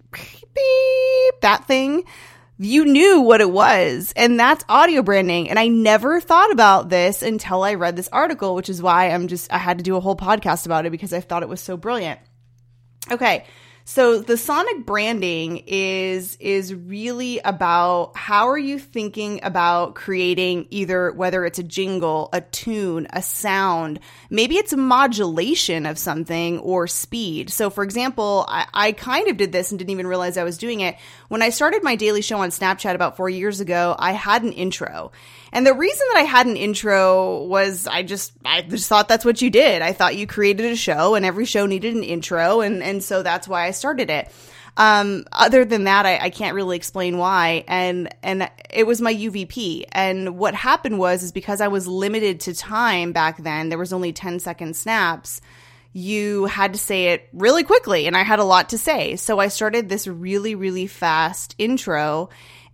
beep, 0.54 1.40
that 1.40 1.64
thing? 1.66 2.04
You 2.58 2.84
knew 2.84 3.20
what 3.20 3.40
it 3.40 3.50
was. 3.50 4.12
And 4.16 4.38
that's 4.38 4.64
audio 4.68 5.02
branding. 5.02 5.50
And 5.50 5.58
I 5.58 5.68
never 5.68 6.20
thought 6.20 6.50
about 6.50 6.88
this 6.88 7.22
until 7.22 7.62
I 7.62 7.74
read 7.74 7.96
this 7.96 8.08
article, 8.08 8.54
which 8.54 8.68
is 8.68 8.80
why 8.80 9.10
I'm 9.10 9.28
just, 9.28 9.52
I 9.52 9.58
had 9.58 9.78
to 9.78 9.84
do 9.84 9.96
a 9.96 10.00
whole 10.00 10.16
podcast 10.16 10.66
about 10.66 10.86
it 10.86 10.90
because 10.90 11.12
I 11.12 11.20
thought 11.20 11.42
it 11.42 11.48
was 11.48 11.60
so 11.60 11.76
brilliant. 11.76 12.20
Okay. 13.10 13.44
So 13.88 14.18
the 14.18 14.36
sonic 14.36 14.84
branding 14.84 15.62
is 15.68 16.36
is 16.40 16.74
really 16.74 17.38
about 17.38 18.16
how 18.16 18.48
are 18.48 18.58
you 18.58 18.80
thinking 18.80 19.38
about 19.44 19.94
creating 19.94 20.66
either 20.70 21.12
whether 21.12 21.44
it's 21.44 21.60
a 21.60 21.62
jingle, 21.62 22.28
a 22.32 22.40
tune, 22.40 23.06
a 23.10 23.22
sound, 23.22 24.00
maybe 24.28 24.56
it's 24.56 24.72
a 24.72 24.76
modulation 24.76 25.86
of 25.86 25.98
something 25.98 26.58
or 26.58 26.88
speed. 26.88 27.48
So 27.48 27.70
for 27.70 27.84
example, 27.84 28.44
I, 28.48 28.66
I 28.74 28.90
kind 28.90 29.28
of 29.28 29.36
did 29.36 29.52
this 29.52 29.70
and 29.70 29.78
didn't 29.78 29.92
even 29.92 30.08
realize 30.08 30.36
I 30.36 30.42
was 30.42 30.58
doing 30.58 30.80
it. 30.80 30.96
When 31.28 31.40
I 31.40 31.50
started 31.50 31.84
my 31.84 31.94
daily 31.94 32.22
show 32.22 32.38
on 32.38 32.50
Snapchat 32.50 32.96
about 32.96 33.16
four 33.16 33.30
years 33.30 33.60
ago, 33.60 33.94
I 33.96 34.12
had 34.12 34.42
an 34.42 34.52
intro. 34.52 35.12
And 35.52 35.64
the 35.64 35.72
reason 35.72 36.06
that 36.12 36.18
I 36.18 36.24
had 36.24 36.46
an 36.46 36.56
intro 36.56 37.44
was 37.44 37.86
I 37.86 38.02
just 38.02 38.32
I 38.44 38.62
just 38.62 38.88
thought 38.88 39.06
that's 39.06 39.24
what 39.24 39.40
you 39.40 39.48
did. 39.48 39.80
I 39.80 39.92
thought 39.92 40.16
you 40.16 40.26
created 40.26 40.72
a 40.72 40.76
show 40.76 41.14
and 41.14 41.24
every 41.24 41.44
show 41.44 41.66
needed 41.66 41.94
an 41.94 42.02
intro 42.02 42.62
and 42.62 42.82
and 42.82 43.02
so 43.02 43.22
that's 43.22 43.46
why 43.46 43.64
I 43.64 43.70
started 43.76 44.10
it. 44.10 44.30
Um, 44.76 45.24
other 45.32 45.64
than 45.64 45.84
that, 45.84 46.04
I, 46.04 46.18
I 46.18 46.30
can't 46.30 46.54
really 46.54 46.76
explain 46.76 47.16
why. 47.16 47.64
And 47.66 48.14
and 48.22 48.50
it 48.70 48.86
was 48.86 49.00
my 49.00 49.14
UVP. 49.14 49.84
And 49.92 50.36
what 50.36 50.54
happened 50.54 50.98
was 50.98 51.22
is 51.22 51.32
because 51.32 51.60
I 51.60 51.68
was 51.68 51.86
limited 51.86 52.40
to 52.40 52.54
time 52.54 53.12
back 53.12 53.42
then. 53.42 53.68
There 53.68 53.78
was 53.78 53.92
only 53.92 54.12
10 54.12 54.40
second 54.40 54.76
snaps 54.76 55.40
you 55.96 56.44
had 56.44 56.74
to 56.74 56.78
say 56.78 57.06
it 57.14 57.26
really 57.32 57.64
quickly 57.64 58.06
and 58.06 58.14
I 58.14 58.22
had 58.22 58.38
a 58.38 58.44
lot 58.44 58.68
to 58.68 58.76
say. 58.76 59.16
So 59.16 59.38
I 59.38 59.48
started 59.48 59.88
this 59.88 60.06
really, 60.06 60.54
really 60.54 60.86
fast 60.86 61.54
intro 61.56 62.28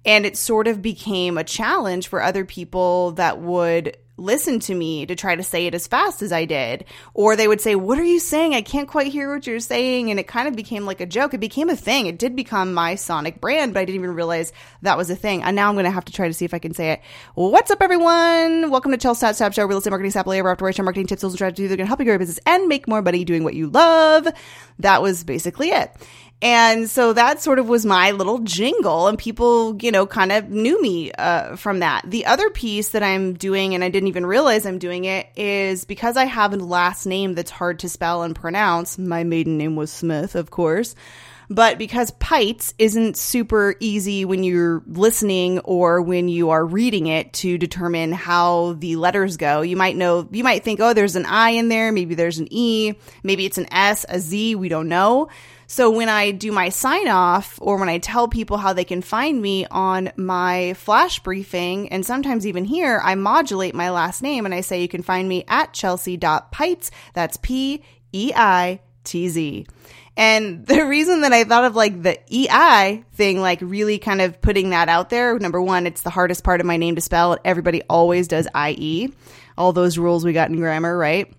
and 0.04 0.26
it 0.26 0.36
sort 0.36 0.66
of 0.66 0.82
became 0.82 1.38
a 1.38 1.44
challenge 1.44 2.08
for 2.08 2.20
other 2.20 2.44
people 2.44 3.12
that 3.12 3.40
would 3.40 3.96
listen 4.22 4.60
to 4.60 4.74
me 4.74 5.04
to 5.06 5.16
try 5.16 5.34
to 5.34 5.42
say 5.42 5.66
it 5.66 5.74
as 5.74 5.86
fast 5.86 6.22
as 6.22 6.32
I 6.32 6.44
did. 6.44 6.84
Or 7.12 7.34
they 7.34 7.48
would 7.48 7.60
say, 7.60 7.74
What 7.74 7.98
are 7.98 8.04
you 8.04 8.20
saying? 8.20 8.54
I 8.54 8.62
can't 8.62 8.88
quite 8.88 9.12
hear 9.12 9.32
what 9.32 9.46
you're 9.46 9.60
saying. 9.60 10.10
And 10.10 10.20
it 10.20 10.26
kind 10.26 10.48
of 10.48 10.54
became 10.54 10.86
like 10.86 11.00
a 11.00 11.06
joke. 11.06 11.34
It 11.34 11.40
became 11.40 11.68
a 11.68 11.76
thing. 11.76 12.06
It 12.06 12.18
did 12.18 12.36
become 12.36 12.72
my 12.72 12.94
sonic 12.94 13.40
brand, 13.40 13.74
but 13.74 13.80
I 13.80 13.84
didn't 13.84 13.96
even 13.96 14.14
realize 14.14 14.52
that 14.82 14.96
was 14.96 15.10
a 15.10 15.16
thing. 15.16 15.42
And 15.42 15.56
now 15.56 15.68
I'm 15.68 15.74
going 15.74 15.84
to 15.84 15.90
have 15.90 16.04
to 16.06 16.12
try 16.12 16.28
to 16.28 16.34
see 16.34 16.44
if 16.44 16.54
I 16.54 16.58
can 16.58 16.74
say 16.74 16.92
it. 16.92 17.00
What's 17.34 17.70
up, 17.70 17.82
everyone? 17.82 18.70
Welcome 18.70 18.92
to 18.92 18.98
Chelsea 18.98 19.32
Stat 19.32 19.54
Show, 19.54 19.66
Real 19.66 19.78
Estate 19.78 19.90
Marketing 19.90 20.12
Sap 20.12 20.26
Labor 20.26 20.50
After 20.50 20.82
Marketing 20.82 21.06
Tips, 21.06 21.20
Tools, 21.20 21.32
and 21.32 21.38
Strategies 21.38 21.70
that 21.70 21.76
can 21.76 21.86
help 21.86 21.98
you 21.98 22.04
grow 22.04 22.12
your 22.12 22.18
business 22.18 22.40
and 22.46 22.68
make 22.68 22.86
more 22.86 23.02
money 23.02 23.24
doing 23.24 23.44
what 23.44 23.54
you 23.54 23.68
love. 23.68 24.28
That 24.78 25.02
was 25.02 25.24
basically 25.24 25.70
it. 25.70 25.92
And 26.42 26.90
so 26.90 27.12
that 27.12 27.40
sort 27.40 27.60
of 27.60 27.68
was 27.68 27.86
my 27.86 28.10
little 28.10 28.40
jingle, 28.40 29.06
and 29.06 29.16
people, 29.16 29.76
you 29.80 29.92
know, 29.92 30.06
kind 30.06 30.32
of 30.32 30.50
knew 30.50 30.82
me 30.82 31.12
uh, 31.12 31.54
from 31.54 31.78
that. 31.78 32.02
The 32.04 32.26
other 32.26 32.50
piece 32.50 32.88
that 32.90 33.02
I'm 33.04 33.34
doing, 33.34 33.76
and 33.76 33.84
I 33.84 33.90
didn't 33.90 34.08
even 34.08 34.26
realize 34.26 34.66
I'm 34.66 34.80
doing 34.80 35.04
it, 35.04 35.28
is 35.36 35.84
because 35.84 36.16
I 36.16 36.24
have 36.24 36.52
a 36.52 36.56
last 36.56 37.06
name 37.06 37.34
that's 37.34 37.52
hard 37.52 37.78
to 37.78 37.88
spell 37.88 38.24
and 38.24 38.34
pronounce. 38.34 38.98
My 38.98 39.22
maiden 39.22 39.56
name 39.56 39.76
was 39.76 39.92
Smith, 39.92 40.34
of 40.34 40.50
course. 40.50 40.96
But 41.48 41.78
because 41.78 42.10
Peitz 42.12 42.72
isn't 42.78 43.16
super 43.16 43.74
easy 43.78 44.24
when 44.24 44.42
you're 44.42 44.82
listening 44.86 45.58
or 45.60 46.00
when 46.00 46.28
you 46.28 46.50
are 46.50 46.64
reading 46.64 47.08
it 47.08 47.34
to 47.34 47.58
determine 47.58 48.10
how 48.10 48.72
the 48.78 48.96
letters 48.96 49.36
go, 49.36 49.60
you 49.60 49.76
might 49.76 49.94
know, 49.94 50.26
you 50.30 50.44
might 50.44 50.64
think, 50.64 50.80
oh, 50.80 50.94
there's 50.94 51.14
an 51.14 51.26
I 51.26 51.50
in 51.50 51.68
there. 51.68 51.92
Maybe 51.92 52.14
there's 52.14 52.38
an 52.38 52.48
E. 52.50 52.94
Maybe 53.22 53.44
it's 53.44 53.58
an 53.58 53.70
S, 53.70 54.06
a 54.08 54.18
Z. 54.18 54.54
We 54.54 54.70
don't 54.70 54.88
know. 54.88 55.28
So 55.72 55.88
when 55.88 56.10
I 56.10 56.32
do 56.32 56.52
my 56.52 56.68
sign 56.68 57.08
off 57.08 57.58
or 57.62 57.78
when 57.78 57.88
I 57.88 57.96
tell 57.96 58.28
people 58.28 58.58
how 58.58 58.74
they 58.74 58.84
can 58.84 59.00
find 59.00 59.40
me 59.40 59.64
on 59.70 60.12
my 60.16 60.74
flash 60.74 61.20
briefing 61.20 61.88
and 61.88 62.04
sometimes 62.04 62.46
even 62.46 62.66
here, 62.66 63.00
I 63.02 63.14
modulate 63.14 63.74
my 63.74 63.88
last 63.88 64.20
name 64.20 64.44
and 64.44 64.54
I 64.54 64.60
say 64.60 64.82
you 64.82 64.88
can 64.88 65.02
find 65.02 65.26
me 65.26 65.46
at 65.48 65.72
chelsea.peitz. 65.72 66.90
That's 67.14 67.38
P 67.38 67.82
E 68.12 68.32
I 68.36 68.80
T 69.04 69.30
Z. 69.30 69.66
And 70.14 70.66
the 70.66 70.84
reason 70.84 71.22
that 71.22 71.32
I 71.32 71.44
thought 71.44 71.64
of 71.64 71.74
like 71.74 72.02
the 72.02 72.18
EI 72.30 73.02
thing, 73.14 73.40
like 73.40 73.60
really 73.62 73.98
kind 73.98 74.20
of 74.20 74.42
putting 74.42 74.70
that 74.70 74.90
out 74.90 75.08
there, 75.08 75.38
number 75.38 75.62
one, 75.62 75.86
it's 75.86 76.02
the 76.02 76.10
hardest 76.10 76.44
part 76.44 76.60
of 76.60 76.66
my 76.66 76.76
name 76.76 76.96
to 76.96 77.00
spell. 77.00 77.38
Everybody 77.46 77.80
always 77.88 78.28
does 78.28 78.46
IE. 78.54 79.10
All 79.56 79.72
those 79.72 79.96
rules 79.96 80.22
we 80.22 80.34
got 80.34 80.50
in 80.50 80.56
grammar, 80.56 80.94
right? 80.94 81.32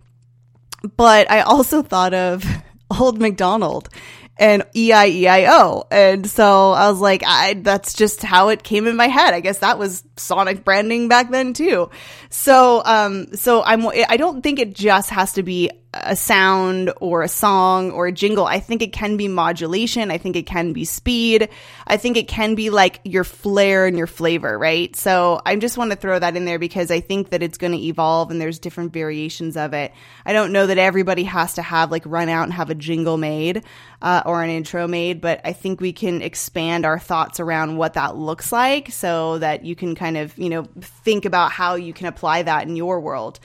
But 0.97 1.29
I 1.29 1.41
also 1.41 1.83
thought 1.83 2.15
of 2.15 2.43
Old 2.99 3.19
McDonald 3.19 3.89
and 4.37 4.63
E-I-E-I-O. 4.75 5.85
And 5.91 6.29
so 6.29 6.71
I 6.71 6.89
was 6.89 6.99
like, 6.99 7.23
I, 7.25 7.53
that's 7.53 7.93
just 7.93 8.23
how 8.23 8.49
it 8.49 8.63
came 8.63 8.87
in 8.87 8.95
my 8.95 9.07
head. 9.07 9.33
I 9.33 9.39
guess 9.39 9.59
that 9.59 9.77
was 9.77 10.03
Sonic 10.17 10.63
branding 10.63 11.07
back 11.07 11.29
then 11.29 11.53
too. 11.53 11.89
So, 12.29 12.81
um, 12.85 13.35
so 13.35 13.63
I'm, 13.63 13.87
I 13.87 14.17
don't 14.17 14.41
think 14.41 14.59
it 14.59 14.73
just 14.73 15.09
has 15.11 15.33
to 15.33 15.43
be 15.43 15.69
a 15.93 16.15
sound 16.15 16.91
or 17.00 17.21
a 17.21 17.27
song 17.27 17.91
or 17.91 18.07
a 18.07 18.12
jingle. 18.12 18.45
I 18.45 18.59
think 18.59 18.81
it 18.81 18.93
can 18.93 19.15
be 19.15 19.27
modulation. 19.27 20.12
I 20.12 20.17
think 20.17 20.35
it 20.35 20.45
can 20.45 20.73
be 20.73 20.85
speed. 20.85 21.50
I 21.85 21.97
think 21.97 22.17
it 22.17 22.27
can 22.27 22.55
be 22.55 22.69
like 22.69 23.00
your 23.03 23.23
flair 23.23 23.85
and 23.85 23.97
your 23.97 24.07
flavor, 24.07 24.57
right? 24.57 24.95
So 24.95 25.41
I 25.45 25.55
just 25.55 25.77
want 25.77 25.91
to 25.91 25.97
throw 25.97 26.17
that 26.17 26.35
in 26.35 26.45
there 26.45 26.59
because 26.59 26.89
I 26.89 27.00
think 27.00 27.29
that 27.29 27.43
it's 27.43 27.57
going 27.57 27.73
to 27.73 27.79
evolve 27.79 28.31
and 28.31 28.41
there's 28.41 28.59
different 28.59 28.91
variations 28.93 29.55
of 29.55 29.73
it. 29.73 29.93
I 30.25 30.33
don't 30.33 30.51
know 30.51 30.65
that 30.67 30.77
everybody 30.77 31.23
has 31.25 31.53
to 31.55 31.62
have 31.62 31.91
like 31.91 32.03
run 32.05 32.29
out 32.29 32.43
and 32.43 32.53
have 32.53 32.69
a 32.69 32.75
jingle 32.75 33.17
made 33.17 33.63
uh, 34.01 34.23
or 34.25 34.43
an 34.43 34.50
intro 34.50 34.88
made, 34.88 35.21
but 35.21 35.41
I 35.45 35.53
think 35.53 35.79
we 35.79 35.93
can 35.93 36.21
expand 36.21 36.85
our 36.85 37.00
thoughts 37.00 37.39
around 37.39 37.77
what 37.77 37.93
that 37.93 38.15
looks 38.15 38.51
like 38.51 38.91
so 38.91 39.38
that 39.39 39.63
you 39.63 39.75
can 39.75 39.95
kind 39.95 40.17
of, 40.17 40.38
you 40.38 40.50
know, 40.50 40.67
think 40.81 41.25
about 41.25 41.51
how 41.51 41.75
you 41.75 41.93
can 41.93 42.07
apply 42.07 42.43
that 42.43 42.67
in 42.67 42.75
your 42.75 43.00
world. 43.00 43.39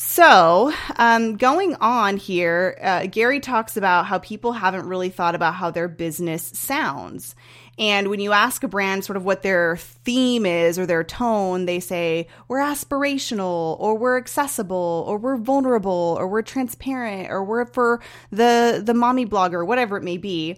So, 0.00 0.72
um, 0.94 1.36
going 1.38 1.74
on 1.80 2.18
here, 2.18 2.78
uh, 2.80 3.06
Gary 3.06 3.40
talks 3.40 3.76
about 3.76 4.06
how 4.06 4.18
people 4.18 4.52
haven't 4.52 4.86
really 4.86 5.08
thought 5.10 5.34
about 5.34 5.54
how 5.54 5.72
their 5.72 5.88
business 5.88 6.52
sounds. 6.54 7.34
And 7.80 8.06
when 8.06 8.20
you 8.20 8.30
ask 8.30 8.62
a 8.62 8.68
brand 8.68 9.04
sort 9.04 9.16
of 9.16 9.24
what 9.24 9.42
their 9.42 9.76
theme 9.76 10.46
is 10.46 10.78
or 10.78 10.86
their 10.86 11.02
tone, 11.02 11.66
they 11.66 11.80
say, 11.80 12.28
we're 12.46 12.60
aspirational 12.60 13.76
or 13.80 13.98
we're 13.98 14.18
accessible 14.18 15.04
or 15.08 15.18
we're 15.18 15.36
vulnerable 15.36 16.16
or 16.16 16.28
we're 16.28 16.42
transparent 16.42 17.28
or 17.32 17.42
we're 17.42 17.66
for 17.66 18.00
the, 18.30 18.80
the 18.84 18.94
mommy 18.94 19.26
blogger, 19.26 19.66
whatever 19.66 19.96
it 19.96 20.04
may 20.04 20.16
be. 20.16 20.56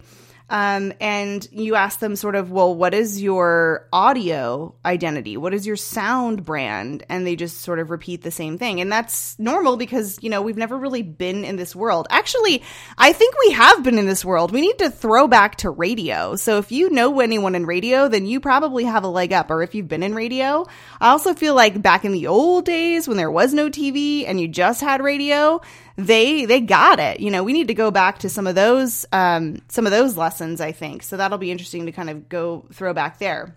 Um, 0.51 0.91
and 0.99 1.47
you 1.53 1.75
ask 1.75 1.99
them 1.99 2.17
sort 2.17 2.35
of, 2.35 2.51
well, 2.51 2.75
what 2.75 2.93
is 2.93 3.21
your 3.21 3.87
audio 3.93 4.75
identity? 4.83 5.37
What 5.37 5.53
is 5.53 5.65
your 5.65 5.77
sound 5.77 6.43
brand? 6.43 7.05
And 7.07 7.25
they 7.25 7.37
just 7.37 7.61
sort 7.61 7.79
of 7.79 7.89
repeat 7.89 8.21
the 8.21 8.31
same 8.31 8.57
thing. 8.57 8.81
And 8.81 8.91
that's 8.91 9.39
normal 9.39 9.77
because, 9.77 10.19
you 10.21 10.29
know, 10.29 10.41
we've 10.41 10.57
never 10.57 10.77
really 10.77 11.03
been 11.03 11.45
in 11.45 11.55
this 11.55 11.73
world. 11.73 12.05
Actually, 12.09 12.61
I 12.97 13.13
think 13.13 13.33
we 13.45 13.53
have 13.53 13.81
been 13.81 13.97
in 13.97 14.07
this 14.07 14.25
world. 14.25 14.51
We 14.51 14.59
need 14.59 14.77
to 14.79 14.89
throw 14.89 15.25
back 15.25 15.55
to 15.59 15.69
radio. 15.69 16.35
So 16.35 16.57
if 16.57 16.69
you 16.69 16.89
know 16.89 17.21
anyone 17.21 17.55
in 17.55 17.65
radio, 17.65 18.09
then 18.09 18.25
you 18.25 18.41
probably 18.41 18.83
have 18.83 19.05
a 19.05 19.07
leg 19.07 19.31
up. 19.31 19.51
Or 19.51 19.63
if 19.63 19.73
you've 19.73 19.87
been 19.87 20.03
in 20.03 20.13
radio, 20.13 20.65
I 20.99 21.11
also 21.11 21.33
feel 21.33 21.55
like 21.55 21.81
back 21.81 22.03
in 22.03 22.11
the 22.11 22.27
old 22.27 22.65
days 22.65 23.07
when 23.07 23.15
there 23.15 23.31
was 23.31 23.53
no 23.53 23.69
TV 23.69 24.27
and 24.27 24.37
you 24.37 24.49
just 24.49 24.81
had 24.81 25.01
radio, 25.01 25.61
they 26.05 26.45
they 26.45 26.61
got 26.61 26.99
it. 26.99 27.19
You 27.19 27.31
know, 27.31 27.43
we 27.43 27.53
need 27.53 27.67
to 27.67 27.73
go 27.73 27.91
back 27.91 28.19
to 28.19 28.29
some 28.29 28.47
of 28.47 28.55
those 28.55 29.05
um, 29.11 29.61
some 29.67 29.85
of 29.85 29.91
those 29.91 30.17
lessons. 30.17 30.61
I 30.61 30.71
think 30.71 31.03
so. 31.03 31.17
That'll 31.17 31.37
be 31.37 31.51
interesting 31.51 31.85
to 31.85 31.91
kind 31.91 32.09
of 32.09 32.29
go 32.29 32.65
throw 32.73 32.93
back 32.93 33.19
there. 33.19 33.55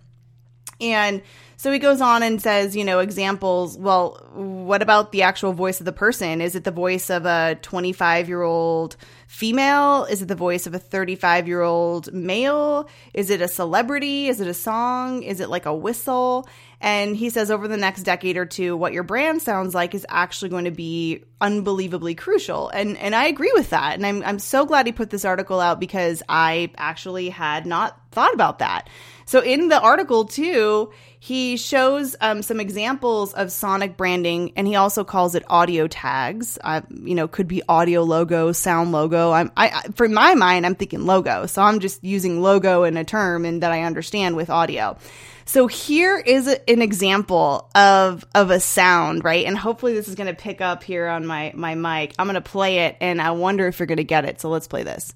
And 0.81 1.23
so 1.57 1.73
he 1.73 1.79
goes 1.79 2.01
on 2.01 2.23
and 2.23 2.43
says, 2.43 2.75
you 2.75 2.85
know, 2.85 2.99
examples. 2.99 3.79
Well, 3.79 4.29
what 4.35 4.83
about 4.83 5.13
the 5.13 5.23
actual 5.23 5.53
voice 5.53 5.81
of 5.81 5.87
the 5.87 5.93
person? 5.93 6.41
Is 6.41 6.57
it 6.57 6.65
the 6.65 6.71
voice 6.71 7.11
of 7.11 7.27
a 7.27 7.57
25 7.63 8.29
year 8.29 8.43
old 8.43 8.97
female? 9.29 10.05
Is 10.05 10.21
it 10.21 10.29
the 10.29 10.35
voice 10.35 10.67
of 10.67 10.75
a 10.75 10.79
35 10.79 11.47
year 11.49 11.63
old 11.63 12.13
male? 12.13 12.89
Is 13.13 13.31
it 13.31 13.41
a 13.41 13.49
celebrity? 13.49 14.29
Is 14.29 14.41
it 14.41 14.49
a 14.49 14.55
song? 14.55 15.23
Is 15.23 15.41
it 15.41 15.49
like 15.49 15.67
a 15.67 15.75
whistle? 15.75 16.49
And 16.81 17.17
he 17.17 17.31
says 17.31 17.51
over 17.51 17.69
the 17.69 17.77
next 17.77 18.03
decade 18.03 18.37
or 18.37 18.47
two, 18.47 18.77
what 18.77 18.93
your 18.93 19.05
brand 19.05 19.43
sounds 19.43 19.75
like 19.75 19.95
is 19.95 20.07
actually 20.09 20.51
going 20.51 20.67
to 20.67 20.71
be 20.71 21.25
unbelievably 21.41 22.15
crucial. 22.15 22.69
And 22.69 22.97
and 22.99 23.15
I 23.15 23.27
agree 23.27 23.53
with 23.55 23.71
that. 23.71 23.95
And 23.95 24.05
I'm 24.05 24.23
I'm 24.23 24.39
so 24.39 24.67
glad 24.67 24.87
he 24.87 24.93
put 24.93 25.11
this 25.11 25.25
article 25.25 25.61
out 25.61 25.81
because 25.81 26.23
I 26.29 26.71
actually 26.77 27.31
had 27.31 27.67
not 27.67 27.99
thought 28.11 28.35
about 28.35 28.59
that. 28.59 28.89
So 29.27 29.41
in 29.41 29.69
the 29.69 29.81
article 29.81 30.27
too, 30.27 30.93
he 31.19 31.57
shows 31.57 32.15
um, 32.21 32.43
some 32.43 32.61
examples 32.61 33.33
of 33.33 33.51
Sonic 33.51 33.97
branding, 33.97 34.53
and 34.57 34.67
he 34.67 34.77
also 34.77 35.05
calls 35.05 35.35
it 35.35 35.43
audio 35.49 35.87
tags. 35.87 36.59
Uh, 36.63 36.83
you 36.91 37.15
know, 37.15 37.27
could 37.27 37.49
be 37.49 37.63
audio 37.67 38.03
logo, 38.03 38.53
sound 38.53 38.93
logo. 38.93 39.31
I'm, 39.33 39.51
I, 39.57 39.69
I, 39.69 39.83
for 39.95 40.07
my 40.07 40.35
mind, 40.35 40.67
I'm 40.67 40.75
thinking 40.75 41.07
logo, 41.07 41.47
so 41.47 41.63
I'm 41.63 41.81
just 41.81 42.05
using 42.05 42.43
logo 42.43 42.85
in 42.85 42.99
a 42.99 43.05
term 43.05 43.47
and 43.47 43.63
that 43.63 43.73
I 43.73 43.85
understand 43.85 44.37
with 44.37 44.51
audio. 44.51 44.99
So 45.47 45.67
here 45.67 46.19
is 46.19 46.49
a, 46.49 46.71
an 46.71 46.81
example 46.81 47.71
of 47.75 48.25
of 48.35 48.51
a 48.51 48.61
sound, 48.61 49.25
right? 49.25 49.47
And 49.47 49.57
hopefully 49.57 49.95
this 49.95 50.09
is 50.09 50.15
going 50.15 50.35
to 50.35 50.41
pick 50.41 50.61
up 50.61 50.83
here 50.83 51.07
on 51.07 51.27
my 51.27 51.53
my 51.55 51.75
mic. 51.75 52.15
I'm 52.19 52.27
going 52.27 52.35
to 52.35 52.41
play 52.41 52.81
it, 52.87 52.97
and 53.01 53.21
I 53.21 53.33
wonder 53.33 53.67
if 53.67 53.79
you're 53.79 53.87
going 53.87 53.99
to 53.99 54.05
get 54.05 54.25
it. 54.25 54.41
So 54.41 54.49
let's 54.49 54.67
play 54.67 54.83
this. 54.83 55.15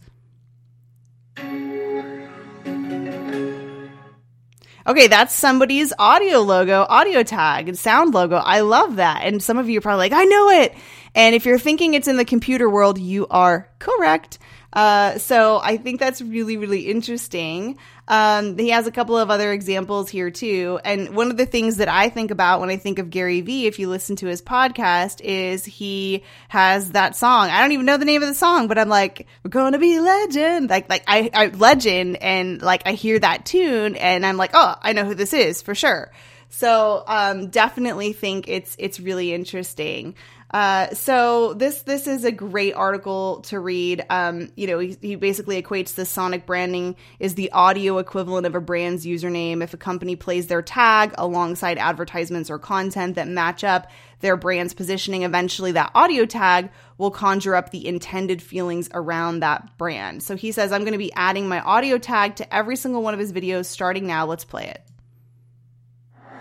Okay, 4.87 5.07
that's 5.07 5.35
somebody's 5.35 5.93
audio 5.99 6.39
logo, 6.39 6.87
audio 6.89 7.23
tag, 7.23 7.69
and 7.69 7.79
sound 7.79 8.15
logo. 8.15 8.37
I 8.37 8.61
love 8.61 8.97
that. 8.97 9.21
And 9.23 9.43
some 9.43 9.59
of 9.59 9.69
you 9.69 9.79
are 9.79 9.83
probably 9.83 10.09
like, 10.09 10.13
I 10.13 10.25
know 10.25 10.49
it. 10.49 10.75
And 11.15 11.35
if 11.35 11.45
you're 11.45 11.59
thinking 11.59 11.93
it's 11.93 12.09
in 12.09 12.17
the 12.17 12.25
computer 12.25 12.71
world, 12.71 12.99
you 12.99 13.27
are 13.29 13.69
correct. 13.79 14.39
Uh, 14.73 15.19
so 15.19 15.61
I 15.63 15.79
think 15.79 15.99
that's 15.99 16.21
really, 16.21 16.57
really 16.57 16.83
interesting. 16.83 17.79
Um, 18.07 18.59
he 18.59 18.71
has 18.71 18.87
a 18.87 18.91
couple 18.91 19.17
of 19.17 19.31
other 19.31 19.53
examples 19.53 20.09
here 20.09 20.31
too. 20.31 20.79
And 20.85 21.15
one 21.15 21.31
of 21.31 21.37
the 21.37 21.47
things 21.47 21.77
that 21.77 21.89
I 21.89 22.09
think 22.09 22.31
about 22.31 22.61
when 22.61 22.71
I 22.71 22.77
think 22.77 22.99
of 22.99 23.11
Gary 23.11 23.41
Vee, 23.41 23.67
if 23.67 23.79
you 23.79 23.89
listen 23.89 24.17
to 24.17 24.27
his 24.27 24.43
podcast, 24.43 25.21
is 25.23 25.65
he 25.65 26.23
has 26.49 26.93
that 26.93 27.17
song. 27.17 27.49
I 27.51 27.61
don't 27.61 27.73
even 27.73 27.87
know 27.87 27.97
the 27.97 28.05
name 28.05 28.23
of 28.23 28.29
the 28.29 28.35
song, 28.35 28.69
but 28.69 28.79
I'm 28.79 28.89
like, 28.89 29.27
we're 29.43 29.51
going 29.51 29.73
to 29.73 29.79
be 29.79 30.01
legend. 30.01 30.71
Like, 30.71 30.89
like 30.89 31.05
I, 31.07 31.31
I 31.33 31.47
legend 31.47 32.17
and 32.23 32.61
like 32.61 32.83
I 32.87 32.93
hear 32.93 33.19
that 33.19 33.47
tune 33.47 33.97
and 33.97 34.25
I'm 34.25 34.37
like, 34.37 34.51
oh, 34.55 34.75
I 34.83 34.93
know 34.93 35.05
who 35.05 35.15
this 35.15 35.33
is 35.33 35.63
for 35.63 35.75
sure. 35.75 36.13
So, 36.51 37.05
um, 37.07 37.49
definitely 37.49 38.15
think 38.15 38.49
it's, 38.49 38.75
it's 38.79 39.01
really 39.01 39.35
interesting. 39.35 40.15
Uh, 40.51 40.95
so 40.95 41.53
this 41.53 41.83
this 41.83 42.07
is 42.07 42.25
a 42.25 42.33
great 42.33 42.73
article 42.73 43.43
to 43.43 43.61
read. 43.61 44.05
Um, 44.09 44.51
you 44.57 44.67
know, 44.67 44.79
he, 44.79 44.97
he 45.01 45.15
basically 45.15 45.63
equates 45.63 45.95
the 45.95 46.07
sonic 46.07 46.47
branding 46.47 46.97
is 47.19 47.35
the 47.35 47.53
audio 47.53 47.99
equivalent 47.99 48.47
of 48.47 48.55
a 48.55 48.61
brand's 48.61 49.05
username. 49.05 49.63
If 49.63 49.75
a 49.75 49.77
company 49.77 50.17
plays 50.17 50.47
their 50.47 50.63
tag 50.63 51.15
alongside 51.19 51.77
advertisements 51.77 52.49
or 52.49 52.59
content 52.59 53.17
that 53.17 53.29
match 53.29 53.63
up 53.63 53.91
their 54.21 54.39
brand's 54.39 54.73
positioning, 54.73 55.23
eventually 55.23 55.73
that 55.73 55.91
audio 55.95 56.25
tag 56.25 56.71
will 56.97 57.11
conjure 57.11 57.55
up 57.55 57.71
the 57.71 57.87
intended 57.87 58.41
feelings 58.41 58.89
around 58.95 59.41
that 59.41 59.77
brand. 59.77 60.23
So 60.23 60.35
he 60.35 60.51
says, 60.51 60.73
I'm 60.73 60.81
going 60.81 60.93
to 60.93 60.99
be 60.99 61.13
adding 61.13 61.47
my 61.47 61.61
audio 61.61 61.99
tag 61.99 62.37
to 62.37 62.55
every 62.55 62.77
single 62.77 63.03
one 63.03 63.13
of 63.13 63.21
his 63.21 63.35
videos 63.35 63.67
starting 63.67 64.07
now. 64.07 64.25
Let's 64.25 64.47
play 64.47 64.75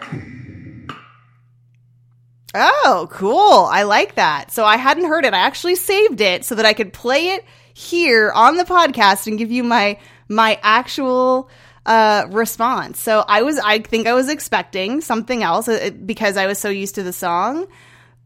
it. 0.01 0.27
Oh, 2.55 3.07
cool. 3.11 3.65
I 3.69 3.83
like 3.83 4.15
that. 4.15 4.51
So 4.51 4.63
I 4.63 4.77
hadn't 4.77 5.05
heard 5.05 5.25
it. 5.25 5.33
I 5.33 5.39
actually 5.39 5.75
saved 5.75 6.21
it 6.21 6.45
so 6.45 6.55
that 6.55 6.65
I 6.65 6.73
could 6.73 6.93
play 6.93 7.29
it 7.29 7.45
here 7.73 8.31
on 8.31 8.57
the 8.57 8.63
podcast 8.63 9.27
and 9.27 9.37
give 9.37 9.51
you 9.51 9.63
my 9.63 9.99
my 10.29 10.59
actual 10.61 11.49
uh, 11.85 12.25
response. 12.29 12.99
So 12.99 13.23
I 13.27 13.43
was 13.43 13.59
I 13.59 13.79
think 13.79 14.07
I 14.07 14.13
was 14.13 14.29
expecting 14.29 15.01
something 15.01 15.43
else 15.43 15.67
uh, 15.67 15.91
because 16.05 16.37
I 16.37 16.47
was 16.47 16.59
so 16.59 16.69
used 16.69 16.95
to 16.95 17.03
the 17.03 17.13
song, 17.13 17.67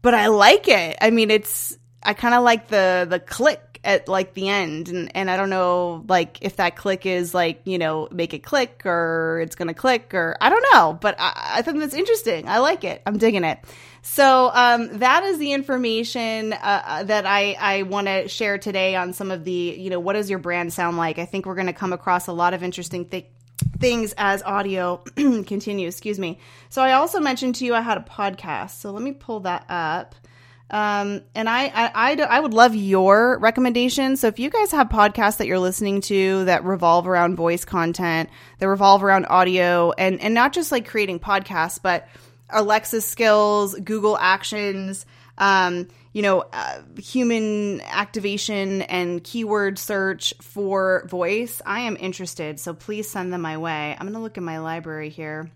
but 0.02 0.14
I 0.14 0.28
like 0.28 0.68
it. 0.68 0.98
I 1.00 1.10
mean, 1.10 1.30
it's 1.30 1.76
I 2.02 2.14
kind 2.14 2.34
of 2.34 2.42
like 2.42 2.68
the 2.68 3.06
the 3.08 3.20
click 3.20 3.71
at 3.84 4.06
like 4.08 4.34
the 4.34 4.48
end 4.48 4.88
and, 4.88 5.14
and 5.16 5.30
I 5.30 5.36
don't 5.36 5.50
know 5.50 6.04
like 6.08 6.38
if 6.40 6.56
that 6.56 6.76
click 6.76 7.04
is 7.04 7.34
like, 7.34 7.62
you 7.64 7.78
know, 7.78 8.08
make 8.12 8.32
it 8.32 8.40
click 8.40 8.82
or 8.84 9.40
it's 9.42 9.56
gonna 9.56 9.74
click 9.74 10.14
or 10.14 10.36
I 10.40 10.50
don't 10.50 10.64
know, 10.72 10.98
but 11.00 11.16
I, 11.18 11.54
I 11.56 11.62
think 11.62 11.78
that's 11.78 11.94
interesting. 11.94 12.48
I 12.48 12.58
like 12.58 12.84
it. 12.84 13.02
I'm 13.06 13.18
digging 13.18 13.44
it. 13.44 13.58
So 14.02 14.50
um, 14.52 14.98
that 14.98 15.24
is 15.24 15.38
the 15.38 15.52
information 15.52 16.52
uh, 16.52 16.82
uh 16.84 17.02
that 17.04 17.26
I, 17.26 17.56
I 17.58 17.82
want 17.82 18.08
to 18.08 18.28
share 18.28 18.58
today 18.58 18.96
on 18.96 19.12
some 19.12 19.30
of 19.30 19.44
the, 19.44 19.52
you 19.52 19.90
know, 19.90 20.00
what 20.00 20.14
does 20.14 20.28
your 20.28 20.40
brand 20.40 20.72
sound 20.72 20.96
like? 20.96 21.18
I 21.18 21.24
think 21.24 21.46
we're 21.46 21.54
to 21.66 21.72
come 21.72 21.92
across 21.92 22.26
a 22.26 22.32
lot 22.32 22.54
of 22.54 22.62
interesting 22.62 23.04
things 23.04 23.26
things 23.78 24.14
as 24.16 24.42
audio 24.42 24.96
continues. 25.16 25.94
Excuse 25.94 26.18
me. 26.18 26.38
So 26.68 26.82
I 26.82 26.92
also 26.92 27.20
mentioned 27.20 27.56
to 27.56 27.64
you 27.64 27.74
I 27.74 27.80
had 27.80 27.98
a 27.98 28.02
podcast. 28.02 28.80
So 28.80 28.90
let 28.90 29.02
me 29.02 29.12
pull 29.12 29.40
that 29.40 29.66
up. 29.68 30.14
Um, 30.72 31.20
and 31.34 31.50
I, 31.50 31.66
I, 31.66 31.90
I, 31.94 32.16
I, 32.22 32.40
would 32.40 32.54
love 32.54 32.74
your 32.74 33.38
recommendations. 33.40 34.20
So 34.20 34.28
if 34.28 34.38
you 34.38 34.48
guys 34.48 34.72
have 34.72 34.88
podcasts 34.88 35.36
that 35.36 35.46
you're 35.46 35.58
listening 35.58 36.00
to 36.02 36.46
that 36.46 36.64
revolve 36.64 37.06
around 37.06 37.36
voice 37.36 37.66
content, 37.66 38.30
that 38.58 38.66
revolve 38.66 39.04
around 39.04 39.26
audio, 39.26 39.92
and 39.92 40.18
and 40.22 40.32
not 40.32 40.54
just 40.54 40.72
like 40.72 40.88
creating 40.88 41.20
podcasts, 41.20 41.78
but 41.80 42.08
Alexa 42.48 43.02
skills, 43.02 43.74
Google 43.74 44.16
Actions, 44.16 45.04
um, 45.36 45.88
you 46.14 46.22
know, 46.22 46.44
uh, 46.52 46.80
human 46.98 47.80
activation 47.82 48.82
and 48.82 49.22
keyword 49.22 49.78
search 49.78 50.32
for 50.40 51.06
voice, 51.08 51.60
I 51.66 51.80
am 51.80 51.96
interested. 51.98 52.60
So 52.60 52.74
please 52.74 53.08
send 53.10 53.32
them 53.32 53.40
my 53.42 53.58
way. 53.58 53.92
I'm 53.92 54.06
going 54.06 54.12
to 54.14 54.20
look 54.20 54.36
in 54.36 54.44
my 54.44 54.58
library 54.58 55.08
here. 55.08 55.50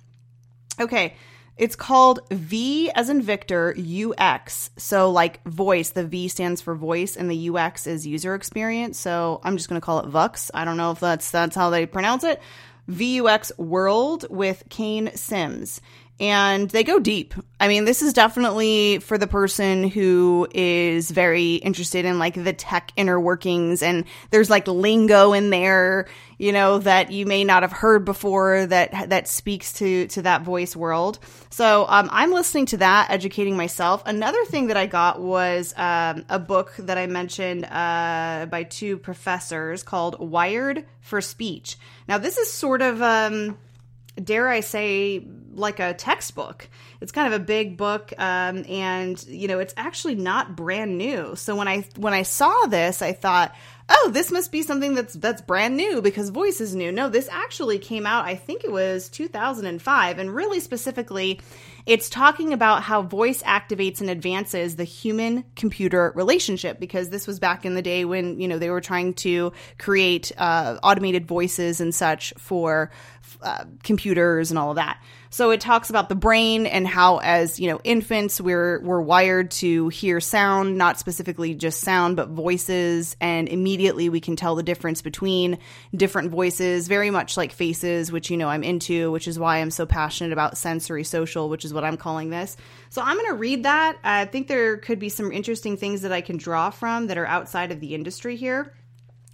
Okay. 0.81 1.15
It's 1.57 1.77
called 1.77 2.21
V 2.31 2.91
as 2.91 3.09
in 3.09 3.23
Victor 3.23 3.75
UX. 3.79 4.71
So, 4.77 5.11
like 5.11 5.43
voice, 5.45 5.91
the 5.91 6.05
V 6.05 6.29
stands 6.29 6.61
for 6.61 6.75
voice, 6.75 7.17
and 7.17 7.31
the 7.31 7.51
UX 7.51 7.87
is 7.87 8.07
user 8.07 8.35
experience. 8.35 8.99
So, 8.99 9.41
I'm 9.43 9.57
just 9.57 9.69
going 9.69 9.81
to 9.81 9.85
call 9.85 10.01
it 10.01 10.07
VUX. 10.07 10.51
I 10.53 10.65
don't 10.65 10.77
know 10.77 10.91
if 10.91 11.01
that's 11.01 11.31
that's 11.31 11.57
how 11.57 11.71
they 11.71 11.87
pronounce 11.87 12.25
it. 12.25 12.43
VUX 12.91 13.57
World 13.59 14.27
with 14.31 14.65
Kane 14.69 15.11
Simms 15.17 15.81
and 16.19 16.71
they 16.71 16.83
go 16.83 16.99
deep. 16.99 17.35
I 17.61 17.69
mean, 17.69 17.85
this 17.85 18.01
is 18.01 18.15
definitely 18.15 19.01
for 19.01 19.19
the 19.19 19.27
person 19.27 19.89
who 19.89 20.49
is 20.55 21.11
very 21.11 21.57
interested 21.57 22.05
in 22.07 22.19
like 22.19 22.43
the 22.43 22.53
tech 22.55 22.93
inner 22.97 23.21
workings 23.21 23.83
and 23.83 24.05
there's 24.31 24.49
like 24.49 24.67
lingo 24.67 25.35
in 25.35 25.51
there, 25.51 26.07
you 26.39 26.53
know, 26.53 26.79
that 26.79 27.13
you 27.13 27.27
may 27.27 27.45
not 27.45 27.63
have 27.63 27.73
heard 27.73 28.07
before 28.07 28.67
that 28.67 29.11
that 29.11 29.29
speaks 29.29 29.75
to 29.75 30.07
to 30.09 30.23
that 30.23 30.43
voice 30.43 30.75
world. 30.75 31.19
So, 31.51 31.87
um, 31.89 32.09
I'm 32.11 32.33
listening 32.33 32.67
to 32.67 32.79
that, 32.79 33.11
educating 33.11 33.57
myself. 33.57 34.03
Another 34.07 34.45
thing 34.47 34.69
that 34.69 34.77
I 34.77 34.87
got 34.87 35.21
was 35.21 35.75
um, 35.77 36.25
a 36.31 36.39
book 36.39 36.75
that 36.79 36.97
I 36.97 37.07
mentioned 37.07 37.67
uh, 37.67 38.47
by 38.51 38.63
two 38.63 38.97
professors 38.99 39.83
called 39.83 40.19
Wired 40.19 40.87
for 41.01 41.21
Speech. 41.21 41.79
Now, 42.09 42.19
this 42.19 42.39
is 42.39 42.51
sort 42.51 42.83
of 42.83 43.03
um, 43.03 43.59
dare 44.23 44.49
I 44.49 44.61
say, 44.61 45.27
like 45.57 45.81
a 45.81 45.95
textbook. 45.95 46.69
It's 47.01 47.13
kind 47.13 47.33
of 47.33 47.41
a 47.41 47.45
big 47.45 47.77
book, 47.77 48.13
um, 48.19 48.65
and 48.69 49.23
you 49.27 49.49
know, 49.49 49.59
it's 49.59 49.75
actually 49.77 50.15
not 50.15 50.57
brand 50.57 50.99
new. 50.99 51.37
So 51.37 51.57
when 51.57 51.69
I 51.69 51.85
when 51.97 52.15
I 52.15 52.23
saw 52.23 52.67
this, 52.67 53.03
I 53.03 53.13
thought, 53.13 53.55
oh, 53.89 54.11
this 54.13 54.31
must 54.31 54.53
be 54.53 54.63
something 54.63 54.95
that's 54.95 55.15
that's 55.15 55.43
brand 55.43 55.77
new 55.77 56.03
because 56.03 56.31
voice 56.31 56.61
is 56.61 56.75
new. 56.75 56.91
No, 56.93 57.09
this 57.09 57.29
actually 57.31 57.79
came 57.79 58.07
out. 58.07 58.25
I 58.25 58.35
think 58.35 58.65
it 58.65 58.73
was 58.73 59.09
2005, 59.09 60.19
and 60.19 60.35
really 60.35 60.61
specifically, 60.61 61.41
it's 61.87 62.11
talking 62.11 62.53
about 62.53 62.83
how 62.83 63.03
voice 63.03 63.43
activates 63.43 64.01
and 64.01 64.11
advances 64.11 64.77
the 64.77 64.85
human 64.85 65.45
computer 65.55 66.13
relationship 66.17 66.81
because 66.81 67.11
this 67.11 67.27
was 67.27 67.39
back 67.39 67.65
in 67.65 67.75
the 67.75 67.83
day 67.83 68.05
when 68.05 68.41
you 68.41 68.49
know 68.49 68.59
they 68.59 68.71
were 68.71 68.81
trying 68.81 69.15
to 69.15 69.53
create 69.79 70.33
uh, 70.37 70.79
automated 70.83 71.27
voices 71.27 71.81
and 71.81 71.95
such 71.95 72.35
for 72.39 72.91
uh, 73.43 73.65
computers 73.83 74.51
and 74.51 74.59
all 74.59 74.71
of 74.71 74.77
that. 74.77 75.01
So 75.31 75.51
it 75.51 75.61
talks 75.61 75.91
about 75.91 76.09
the 76.09 76.15
brain 76.15 76.67
and 76.67 76.87
how, 76.87 77.19
as 77.19 77.61
you 77.61 77.69
know, 77.69 77.81
infants, 77.85 78.41
we're 78.41 78.81
we're 78.81 79.01
wired 79.01 79.51
to 79.53 79.89
hear 79.89 80.21
sound, 80.21 80.79
not 80.79 80.99
specifically 80.99 81.55
just 81.55 81.81
sound, 81.81 82.17
but 82.17 82.29
voices, 82.31 83.17
and 83.21 83.49
immediately 83.49 84.09
we 84.09 84.21
can 84.21 84.37
tell 84.37 84.55
the 84.55 84.63
difference 84.63 85.03
between 85.03 85.59
different 85.95 86.31
voices. 86.31 86.89
Very 86.89 87.11
much 87.11 87.37
like 87.37 87.53
faces, 87.53 88.11
which 88.11 88.31
you 88.31 88.37
know 88.37 88.49
I'm 88.49 88.63
into, 88.63 89.11
which 89.11 89.29
is 89.29 89.39
why 89.39 89.59
I'm 89.59 89.71
so 89.71 89.85
passionate 89.85 90.33
about 90.33 90.57
sensory 90.57 91.05
social, 91.05 91.49
which 91.49 91.65
is 91.65 91.75
what 91.75 91.85
I'm 91.85 91.97
calling 91.97 92.31
this. 92.31 92.57
So 92.89 93.03
I'm 93.03 93.17
going 93.17 93.31
to 93.31 93.37
read 93.37 93.65
that. 93.65 93.99
I 94.03 94.25
think 94.25 94.49
there 94.49 94.79
could 94.79 94.99
be 94.99 95.09
some 95.09 95.33
interesting 95.33 95.77
things 95.77 96.03
that 96.03 96.13
I 96.13 96.21
can 96.21 96.37
draw 96.37 96.71
from 96.71 97.09
that 97.09 97.19
are 97.19 97.27
outside 97.27 97.73
of 97.73 97.81
the 97.81 97.95
industry 97.95 98.37
here. 98.37 98.73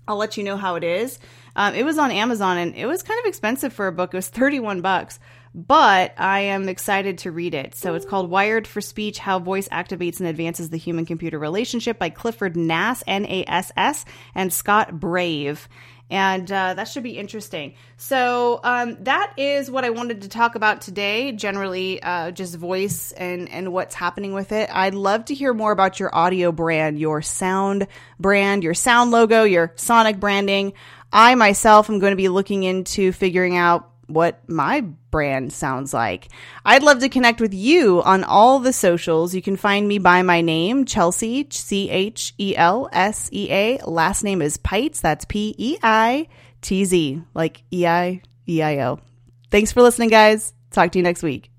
I'll 0.09 0.17
let 0.17 0.37
you 0.37 0.43
know 0.43 0.57
how 0.57 0.75
it 0.75 0.85
is. 0.85 1.19
Um, 1.55 1.75
it 1.75 1.85
was 1.85 1.99
on 1.99 2.11
Amazon 2.11 2.59
and 2.59 2.75
it 2.75 2.87
was 2.87 3.03
kind 3.03 3.21
of 3.21 3.27
expensive 3.27 3.73
for 3.73 3.87
a 3.87 3.93
book. 3.93 4.15
It 4.15 4.17
was 4.17 4.29
31 4.29 4.81
bucks, 4.81 5.19
but 5.55 6.15
I 6.19 6.41
am 6.41 6.69
excited 6.69 7.19
to 7.19 7.31
read 7.31 7.55
it. 7.55 7.75
So 7.75 7.95
it's 7.95 8.07
called 8.07 8.31
Wired 8.31 8.67
for 8.67 8.81
Speech 8.81 9.19
How 9.19 9.39
Voice 9.39 9.69
Activates 9.69 10.19
and 10.19 10.29
Advances 10.29 10.71
the 10.71 10.79
Human 10.79 11.05
Computer 11.05 11.39
Relationship 11.39 11.99
by 11.99 12.11
Clifford 12.11 12.57
Nass, 12.57 13.03
N 13.07 13.27
A 13.27 13.45
S 13.47 13.71
S, 13.77 14.05
and 14.35 14.53
Scott 14.53 14.99
Brave 14.99 15.69
and 16.13 16.53
uh, 16.53 16.75
that 16.75 16.85
should 16.85 17.03
be 17.03 17.17
interesting. 17.17 17.73
So 17.97 18.61
um, 18.63 18.99
that 19.05 19.33
is 19.39 19.71
what 19.71 19.87
I 19.87 19.91
wanted 19.91 20.21
to 20.23 20.29
talk 20.29 20.57
about 20.57 20.83
today. 20.83 21.33
Generally, 21.33 22.03
uh, 22.03 22.33
just 22.33 22.55
voice 22.55 23.13
and 23.13 23.49
and 23.49 23.73
what's 23.73 23.95
happening 23.95 24.35
with 24.35 24.53
it. 24.53 24.69
I'd 24.71 24.95
love 24.95 25.25
to 25.27 25.35
hear 25.35 25.55
more 25.55 25.73
about 25.73 25.99
your 25.99 26.15
audio 26.15 26.53
brand, 26.53 26.99
your 26.99 27.23
sound 27.23 27.87
brand, 28.21 28.63
your 28.63 28.75
sound 28.75 29.11
logo, 29.11 29.45
your 29.45 29.73
sonic 29.77 30.21
branding. 30.21 30.75
I 31.11 31.35
myself 31.35 31.89
am 31.89 31.99
going 31.99 32.13
to 32.13 32.17
be 32.17 32.29
looking 32.29 32.63
into 32.63 33.13
figuring 33.13 33.57
out 33.57 33.92
what 34.07 34.49
my 34.49 34.83
brand 35.11 35.53
sounds 35.53 35.95
like. 35.95 36.29
I'd 36.65 36.83
love 36.83 37.01
to 37.01 37.09
connect 37.09 37.41
with 37.41 37.55
you 37.55 38.03
on 38.03 38.25
all 38.25 38.59
the 38.59 38.73
socials. 38.73 39.35
You 39.35 39.43
can 39.43 39.57
find 39.57 39.87
me 39.87 39.99
by 39.99 40.23
my 40.23 40.41
name, 40.41 40.85
Chelsea, 40.85 41.47
C 41.51 41.91
H 41.91 42.35
E 42.39 42.57
L 42.57 42.89
S 42.93 43.29
E 43.33 43.49
A. 43.51 43.79
Last 43.87 44.25
name 44.25 44.43
is 44.43 44.57
Peitz. 44.59 45.01
That's 45.01 45.25
P 45.25 45.55
E 45.59 45.79
I 45.83 46.29
T 46.61 46.85
Z, 46.85 47.23
like 47.35 47.63
E 47.73 47.87
I 47.87 48.23
E 48.49 48.63
I 48.63 48.79
O. 48.87 49.01
Thanks 49.51 49.73
for 49.73 49.83
listening, 49.83 50.09
guys. 50.09 50.55
Talk 50.71 50.93
to 50.93 50.99
you 50.99 51.03
next 51.03 51.23
week. 51.23 51.52